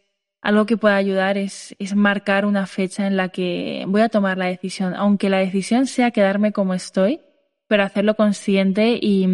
algo 0.41 0.65
que 0.65 0.77
puede 0.77 0.95
ayudar 0.95 1.37
es, 1.37 1.75
marcar 1.95 2.45
una 2.45 2.67
fecha 2.67 3.07
en 3.07 3.17
la 3.17 3.29
que 3.29 3.85
voy 3.87 4.01
a 4.01 4.09
tomar 4.09 4.37
la 4.37 4.45
decisión, 4.45 4.93
aunque 4.95 5.29
la 5.29 5.39
decisión 5.39 5.87
sea 5.87 6.11
quedarme 6.11 6.51
como 6.51 6.75
estoy, 6.75 7.21
pero 7.67 7.83
hacerlo 7.83 8.15
consciente 8.15 8.99
y, 9.01 9.27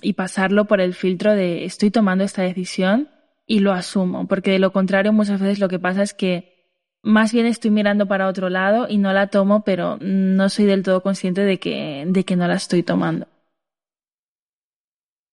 y, 0.00 0.12
pasarlo 0.14 0.64
por 0.64 0.80
el 0.80 0.94
filtro 0.94 1.34
de 1.34 1.66
estoy 1.66 1.90
tomando 1.90 2.24
esta 2.24 2.40
decisión 2.40 3.10
y 3.46 3.58
lo 3.58 3.72
asumo, 3.72 4.26
porque 4.26 4.52
de 4.52 4.58
lo 4.58 4.72
contrario 4.72 5.12
muchas 5.12 5.40
veces 5.40 5.58
lo 5.58 5.68
que 5.68 5.78
pasa 5.78 6.02
es 6.02 6.14
que 6.14 6.55
más 7.02 7.32
bien 7.32 7.46
estoy 7.46 7.70
mirando 7.70 8.06
para 8.06 8.28
otro 8.28 8.48
lado 8.48 8.86
y 8.88 8.98
no 8.98 9.12
la 9.12 9.28
tomo, 9.28 9.62
pero 9.64 9.96
no 10.00 10.48
soy 10.48 10.64
del 10.64 10.82
todo 10.82 11.02
consciente 11.02 11.42
de 11.42 11.58
que, 11.58 12.04
de 12.06 12.24
que 12.24 12.36
no 12.36 12.48
la 12.48 12.54
estoy 12.54 12.82
tomando. 12.82 13.26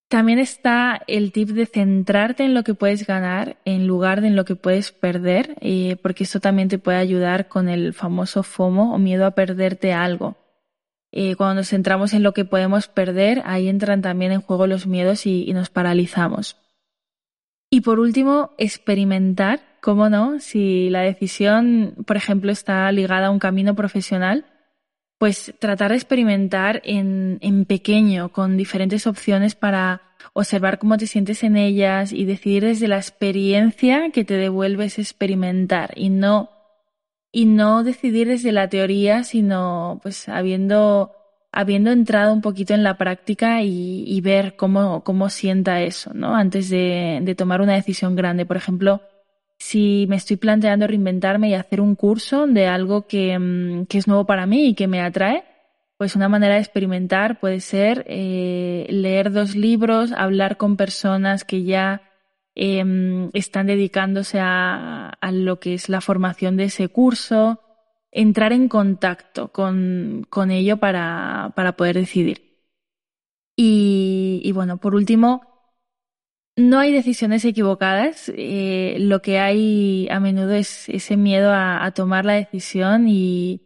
También 0.08 0.38
está 0.38 1.02
el 1.08 1.32
tip 1.32 1.48
de 1.48 1.66
centrarte 1.66 2.44
en 2.44 2.54
lo 2.54 2.62
que 2.62 2.74
puedes 2.74 3.06
ganar 3.06 3.56
en 3.64 3.88
lugar 3.88 4.20
de 4.20 4.28
en 4.28 4.36
lo 4.36 4.44
que 4.44 4.54
puedes 4.54 4.92
perder, 4.92 5.56
eh, 5.60 5.96
porque 6.02 6.22
esto 6.22 6.38
también 6.38 6.68
te 6.68 6.78
puede 6.78 6.98
ayudar 6.98 7.48
con 7.48 7.68
el 7.68 7.92
famoso 7.94 8.44
FOMO 8.44 8.94
o 8.94 8.98
miedo 8.98 9.26
a 9.26 9.32
perderte 9.32 9.92
algo. 9.92 10.36
Eh, 11.10 11.36
cuando 11.36 11.56
nos 11.56 11.70
centramos 11.70 12.12
en 12.12 12.22
lo 12.22 12.32
que 12.32 12.44
podemos 12.44 12.86
perder, 12.86 13.42
ahí 13.44 13.68
entran 13.68 14.02
también 14.02 14.30
en 14.30 14.40
juego 14.40 14.66
los 14.66 14.86
miedos 14.86 15.26
y, 15.26 15.48
y 15.48 15.52
nos 15.52 15.70
paralizamos. 15.70 16.58
Y 17.70 17.80
por 17.80 17.98
último, 17.98 18.52
experimentar, 18.56 19.73
cómo 19.84 20.08
no, 20.08 20.40
si 20.40 20.88
la 20.88 21.02
decisión, 21.02 21.94
por 22.06 22.16
ejemplo, 22.16 22.50
está 22.50 22.90
ligada 22.90 23.26
a 23.26 23.30
un 23.30 23.38
camino 23.38 23.74
profesional, 23.74 24.46
pues 25.18 25.52
tratar 25.58 25.90
de 25.90 25.98
experimentar 25.98 26.80
en, 26.86 27.36
en 27.42 27.66
pequeño, 27.66 28.30
con 28.30 28.56
diferentes 28.56 29.06
opciones 29.06 29.54
para 29.54 30.00
observar 30.32 30.78
cómo 30.78 30.96
te 30.96 31.06
sientes 31.06 31.44
en 31.44 31.58
ellas 31.58 32.14
y 32.14 32.24
decidir 32.24 32.64
desde 32.64 32.88
la 32.88 32.96
experiencia 32.96 34.08
que 34.10 34.24
te 34.24 34.38
devuelves 34.38 34.98
experimentar 34.98 35.92
y 35.96 36.08
no 36.08 36.48
y 37.30 37.44
no 37.44 37.84
decidir 37.84 38.28
desde 38.28 38.52
la 38.52 38.70
teoría, 38.70 39.22
sino 39.22 40.00
pues 40.02 40.30
habiendo, 40.30 41.12
habiendo 41.52 41.90
entrado 41.90 42.32
un 42.32 42.40
poquito 42.40 42.72
en 42.72 42.84
la 42.84 42.96
práctica 42.96 43.60
y, 43.62 44.18
ver 44.22 44.56
cómo, 44.56 45.04
cómo 45.04 45.28
sienta 45.28 45.82
eso, 45.82 46.12
¿no? 46.14 46.34
Antes 46.36 46.70
de 46.70 47.34
tomar 47.36 47.60
una 47.60 47.74
decisión 47.74 48.14
grande. 48.14 48.46
Por 48.46 48.56
ejemplo, 48.56 49.02
si 49.58 50.06
me 50.08 50.16
estoy 50.16 50.36
planteando 50.36 50.86
reinventarme 50.86 51.48
y 51.50 51.54
hacer 51.54 51.80
un 51.80 51.94
curso 51.94 52.46
de 52.46 52.66
algo 52.66 53.06
que, 53.06 53.38
mm, 53.38 53.86
que 53.86 53.98
es 53.98 54.06
nuevo 54.08 54.26
para 54.26 54.46
mí 54.46 54.68
y 54.68 54.74
que 54.74 54.88
me 54.88 55.00
atrae, 55.00 55.44
pues 55.96 56.16
una 56.16 56.28
manera 56.28 56.54
de 56.54 56.60
experimentar 56.60 57.40
puede 57.40 57.60
ser 57.60 58.04
eh, 58.08 58.86
leer 58.90 59.32
dos 59.32 59.54
libros, 59.54 60.12
hablar 60.12 60.56
con 60.56 60.76
personas 60.76 61.44
que 61.44 61.62
ya 61.62 62.02
eh, 62.54 63.30
están 63.32 63.66
dedicándose 63.66 64.38
a, 64.40 65.16
lo 65.32 65.60
que 65.60 65.74
es 65.74 65.88
la 65.88 66.00
formación 66.00 66.56
de 66.56 66.64
ese 66.64 66.88
curso, 66.88 67.60
entrar 68.10 68.52
en 68.52 68.68
contacto 68.68 69.48
con, 69.48 70.26
con 70.30 70.50
ello 70.50 70.76
para, 70.78 71.52
para, 71.56 71.72
poder 71.76 71.96
decidir. 71.96 72.42
Y, 73.56 74.50
bueno, 74.52 74.78
por 74.78 74.94
último, 74.94 75.53
no 76.56 76.78
hay 76.78 76.92
decisiones 76.92 77.44
equivocadas. 77.44 78.32
Eh, 78.34 78.96
lo 79.00 79.22
que 79.22 79.38
hay 79.38 80.08
a 80.10 80.20
menudo 80.20 80.52
es 80.52 80.88
ese 80.88 81.16
miedo 81.16 81.52
a, 81.52 81.90
tomar 81.92 82.24
la 82.24 82.34
decisión 82.34 83.08
y, 83.08 83.62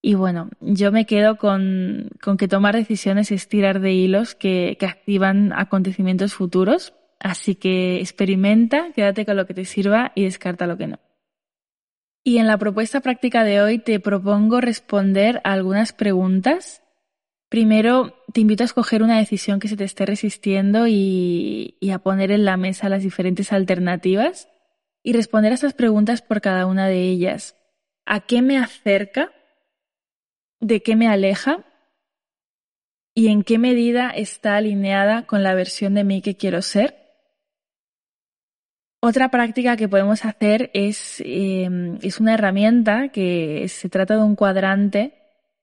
y 0.00 0.14
bueno, 0.14 0.50
yo 0.60 0.92
me 0.92 1.06
quedo 1.06 1.36
con, 1.36 2.10
con 2.22 2.36
que 2.36 2.48
tomar 2.48 2.74
decisiones 2.74 3.30
es 3.32 3.48
tirar 3.48 3.80
de 3.80 3.92
hilos 3.92 4.34
que, 4.34 4.76
que 4.78 4.86
activan 4.86 5.52
acontecimientos 5.52 6.34
futuros 6.34 6.94
Así 7.22 7.54
que 7.54 8.00
experimenta, 8.00 8.90
quédate 8.92 9.24
con 9.24 9.36
lo 9.36 9.46
que 9.46 9.54
te 9.54 9.64
sirva 9.64 10.10
y 10.16 10.24
descarta 10.24 10.66
lo 10.66 10.76
que 10.76 10.88
no. 10.88 10.98
Y 12.24 12.38
en 12.38 12.48
la 12.48 12.58
propuesta 12.58 13.00
práctica 13.00 13.44
de 13.44 13.60
hoy 13.60 13.78
te 13.78 14.00
propongo 14.00 14.60
responder 14.60 15.40
a 15.44 15.52
algunas 15.52 15.92
preguntas. 15.92 16.81
Primero, 17.52 18.14
te 18.32 18.40
invito 18.40 18.64
a 18.64 18.64
escoger 18.64 19.02
una 19.02 19.18
decisión 19.18 19.60
que 19.60 19.68
se 19.68 19.76
te 19.76 19.84
esté 19.84 20.06
resistiendo 20.06 20.86
y, 20.88 21.76
a 21.92 21.98
poner 21.98 22.30
en 22.30 22.46
la 22.46 22.56
mesa 22.56 22.88
las 22.88 23.02
diferentes 23.02 23.52
alternativas 23.52 24.48
y 25.02 25.12
responder 25.12 25.52
a 25.52 25.56
esas 25.56 25.74
preguntas 25.74 26.22
por 26.22 26.40
cada 26.40 26.64
una 26.64 26.88
de 26.88 27.02
ellas. 27.02 27.54
¿A 28.06 28.20
qué 28.20 28.40
me 28.40 28.56
acerca? 28.56 29.32
¿De 30.60 30.82
qué 30.82 30.96
me 30.96 31.08
aleja? 31.08 31.66
¿Y 33.14 33.28
en 33.28 33.42
qué 33.42 33.58
medida 33.58 34.08
está 34.08 34.56
alineada 34.56 35.26
con 35.26 35.42
la 35.42 35.52
versión 35.52 35.92
de 35.92 36.04
mí 36.04 36.22
que 36.22 36.38
quiero 36.38 36.62
ser? 36.62 36.96
Otra 39.02 39.30
práctica 39.30 39.76
que 39.76 39.90
podemos 39.90 40.24
hacer 40.24 40.70
es, 40.72 41.22
eh, 41.22 41.68
es 42.00 42.18
una 42.18 42.32
herramienta 42.32 43.10
que 43.10 43.68
se 43.68 43.90
trata 43.90 44.16
de 44.16 44.22
un 44.22 44.36
cuadrante 44.36 45.21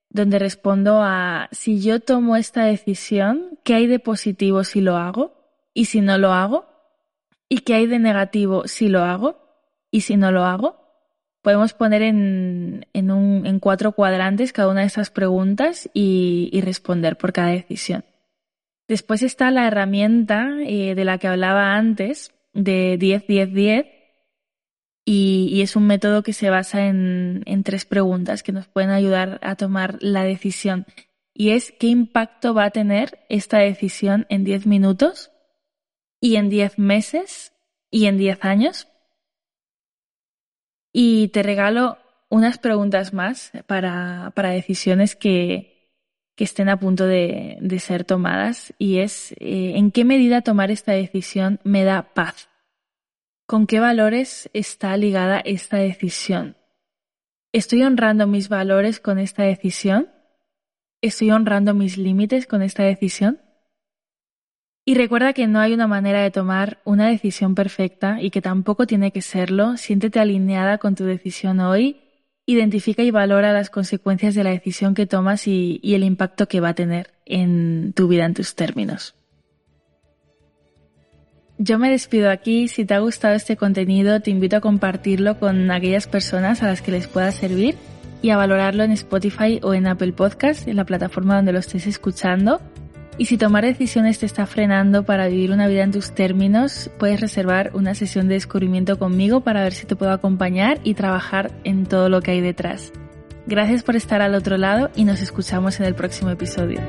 donde 0.09 0.39
respondo 0.39 1.01
a 1.01 1.49
si 1.51 1.81
yo 1.81 1.99
tomo 1.99 2.35
esta 2.35 2.65
decisión, 2.65 3.59
¿qué 3.63 3.75
hay 3.75 3.87
de 3.87 3.99
positivo 3.99 4.63
si 4.63 4.81
lo 4.81 4.97
hago? 4.97 5.39
y 5.73 5.85
si 5.85 6.01
no 6.01 6.17
lo 6.17 6.33
hago, 6.33 6.65
y 7.47 7.59
qué 7.59 7.75
hay 7.75 7.87
de 7.87 7.99
negativo 7.99 8.67
si 8.67 8.89
lo 8.89 9.03
hago 9.03 9.37
y 9.91 10.01
si 10.01 10.17
no 10.17 10.31
lo 10.31 10.43
hago. 10.43 10.77
Podemos 11.41 11.73
poner 11.73 12.01
en, 12.01 12.85
en, 12.91 13.59
cuatro 13.59 13.93
cuadrantes 13.93 14.51
cada 14.51 14.67
una 14.67 14.81
de 14.81 14.87
estas 14.87 15.09
preguntas 15.09 15.89
y, 15.93 16.59
responder 16.61 17.17
por 17.17 17.31
cada 17.31 17.51
decisión. 17.51 18.03
Después 18.89 19.23
está 19.23 19.51
la 19.51 19.67
herramienta 19.67 20.49
eh, 20.65 20.95
de 20.95 21.05
la 21.05 21.17
que 21.17 21.29
hablaba 21.29 21.75
antes, 21.75 22.33
de 22.53 22.99
10-10-10, 22.99 23.87
y, 25.11 25.63
es 25.63 25.75
un 25.75 25.87
método 25.87 26.21
que 26.21 26.33
se 26.33 26.51
basa 26.51 26.85
en, 26.85 27.63
tres 27.63 27.83
preguntas 27.83 28.43
que 28.43 28.51
nos 28.51 28.67
pueden 28.67 28.91
ayudar 28.91 29.39
a 29.41 29.55
tomar 29.55 29.97
la 30.01 30.23
decisión. 30.23 30.85
Y 31.33 31.49
es 31.49 31.71
qué 31.71 31.87
impacto 31.87 32.53
va 32.53 32.65
a 32.65 32.69
tener 32.69 33.25
esta 33.27 33.57
decisión 33.57 34.27
en 34.29 34.43
10 34.43 34.67
minutos 34.67 35.31
y 36.21 36.35
en 36.35 36.49
10 36.49 36.77
meses 36.77 37.53
y 37.89 38.05
en 38.05 38.19
10 38.19 38.45
años. 38.45 38.87
Y 40.93 41.29
te 41.29 41.41
regalo 41.41 41.97
unas 42.29 42.59
preguntas 42.59 43.11
más 43.11 43.51
para, 43.65 44.31
para 44.35 44.49
decisiones 44.49 45.15
que, 45.15 45.89
que, 46.35 46.43
estén 46.43 46.69
a 46.69 46.79
punto 46.79 47.07
de, 47.07 47.57
de 47.61 47.79
ser 47.79 48.03
tomadas 48.03 48.75
y 48.77 48.99
es 48.99 49.31
eh, 49.39 49.73
en 49.75 49.89
qué 49.89 50.05
medida 50.05 50.43
tomar 50.43 50.69
esta 50.69 50.91
decisión 50.91 51.59
me 51.63 51.83
da 51.83 52.13
paz. 52.13 52.47
¿Con 53.49 53.65
qué 53.65 53.79
valores 53.79 54.47
está 54.53 54.95
ligada 54.95 55.39
esta 55.39 55.77
decisión? 55.77 56.55
¿Estoy 57.51 57.81
honrando 57.81 58.27
mis 58.27 58.47
valores 58.47 58.99
con 58.99 59.17
esta 59.17 59.41
decisión? 59.41 60.07
¿Estoy 61.01 61.31
honrando 61.31 61.73
mis 61.73 61.97
límites 61.97 62.45
con 62.45 62.61
esta 62.61 62.83
decisión? 62.83 63.41
Y 64.85 64.93
recuerda 64.93 65.33
que 65.33 65.47
no 65.47 65.59
hay 65.59 65.73
una 65.73 65.87
manera 65.87 66.21
de 66.21 66.29
tomar 66.29 66.79
una 66.85 67.07
decisión 67.07 67.55
perfecta 67.55 68.21
y 68.21 68.29
que 68.29 68.43
tampoco 68.43 68.85
tiene 68.85 69.11
que 69.11 69.23
serlo. 69.23 69.77
Siéntete 69.77 70.19
alineada 70.19 70.77
con 70.77 70.93
tu 70.93 71.05
decisión 71.05 71.59
hoy. 71.59 72.01
Identifica 72.45 73.01
y 73.01 73.09
valora 73.09 73.51
las 73.51 73.71
consecuencias 73.71 74.35
de 74.35 74.43
la 74.43 74.51
decisión 74.51 74.93
que 74.93 75.07
tomas 75.07 75.47
y, 75.47 75.79
y 75.81 75.95
el 75.95 76.03
impacto 76.03 76.47
que 76.47 76.59
va 76.59 76.69
a 76.69 76.75
tener 76.75 77.15
en 77.25 77.93
tu 77.93 78.07
vida 78.09 78.25
en 78.25 78.35
tus 78.35 78.53
términos. 78.53 79.15
Yo 81.61 81.77
me 81.77 81.91
despido 81.91 82.31
aquí. 82.31 82.69
Si 82.69 82.85
te 82.85 82.93
ha 82.93 82.99
gustado 82.99 83.35
este 83.35 83.57
contenido, 83.57 84.21
te 84.21 84.31
invito 84.31 84.55
a 84.55 84.61
compartirlo 84.61 85.37
con 85.39 85.69
aquellas 85.71 86.07
personas 86.07 86.63
a 86.63 86.67
las 86.67 86.81
que 86.81 86.91
les 86.91 87.07
pueda 87.07 87.33
servir 87.33 87.75
y 88.21 88.29
a 88.29 88.37
valorarlo 88.37 88.83
en 88.83 88.91
Spotify 88.91 89.59
o 89.61 89.73
en 89.73 89.85
Apple 89.85 90.13
Podcast, 90.13 90.69
en 90.69 90.77
la 90.77 90.85
plataforma 90.85 91.35
donde 91.35 91.51
lo 91.51 91.59
estés 91.59 91.85
escuchando. 91.85 92.61
Y 93.17 93.25
si 93.25 93.37
tomar 93.37 93.65
decisiones 93.65 94.19
te 94.19 94.25
está 94.25 94.45
frenando 94.45 95.03
para 95.03 95.27
vivir 95.27 95.51
una 95.51 95.67
vida 95.67 95.83
en 95.83 95.91
tus 95.91 96.15
términos, 96.15 96.89
puedes 96.97 97.19
reservar 97.19 97.71
una 97.73 97.93
sesión 97.93 98.29
de 98.29 98.35
descubrimiento 98.35 98.97
conmigo 98.97 99.41
para 99.41 99.61
ver 99.61 99.73
si 99.73 99.85
te 99.85 99.97
puedo 99.97 100.13
acompañar 100.13 100.79
y 100.85 100.93
trabajar 100.93 101.51
en 101.65 101.85
todo 101.85 102.07
lo 102.07 102.21
que 102.21 102.31
hay 102.31 102.39
detrás. 102.39 102.93
Gracias 103.47 103.83
por 103.83 103.97
estar 103.97 104.21
al 104.21 104.33
otro 104.33 104.55
lado 104.55 104.91
y 104.95 105.03
nos 105.03 105.21
escuchamos 105.21 105.81
en 105.81 105.87
el 105.87 105.95
próximo 105.95 106.29
episodio. 106.29 106.79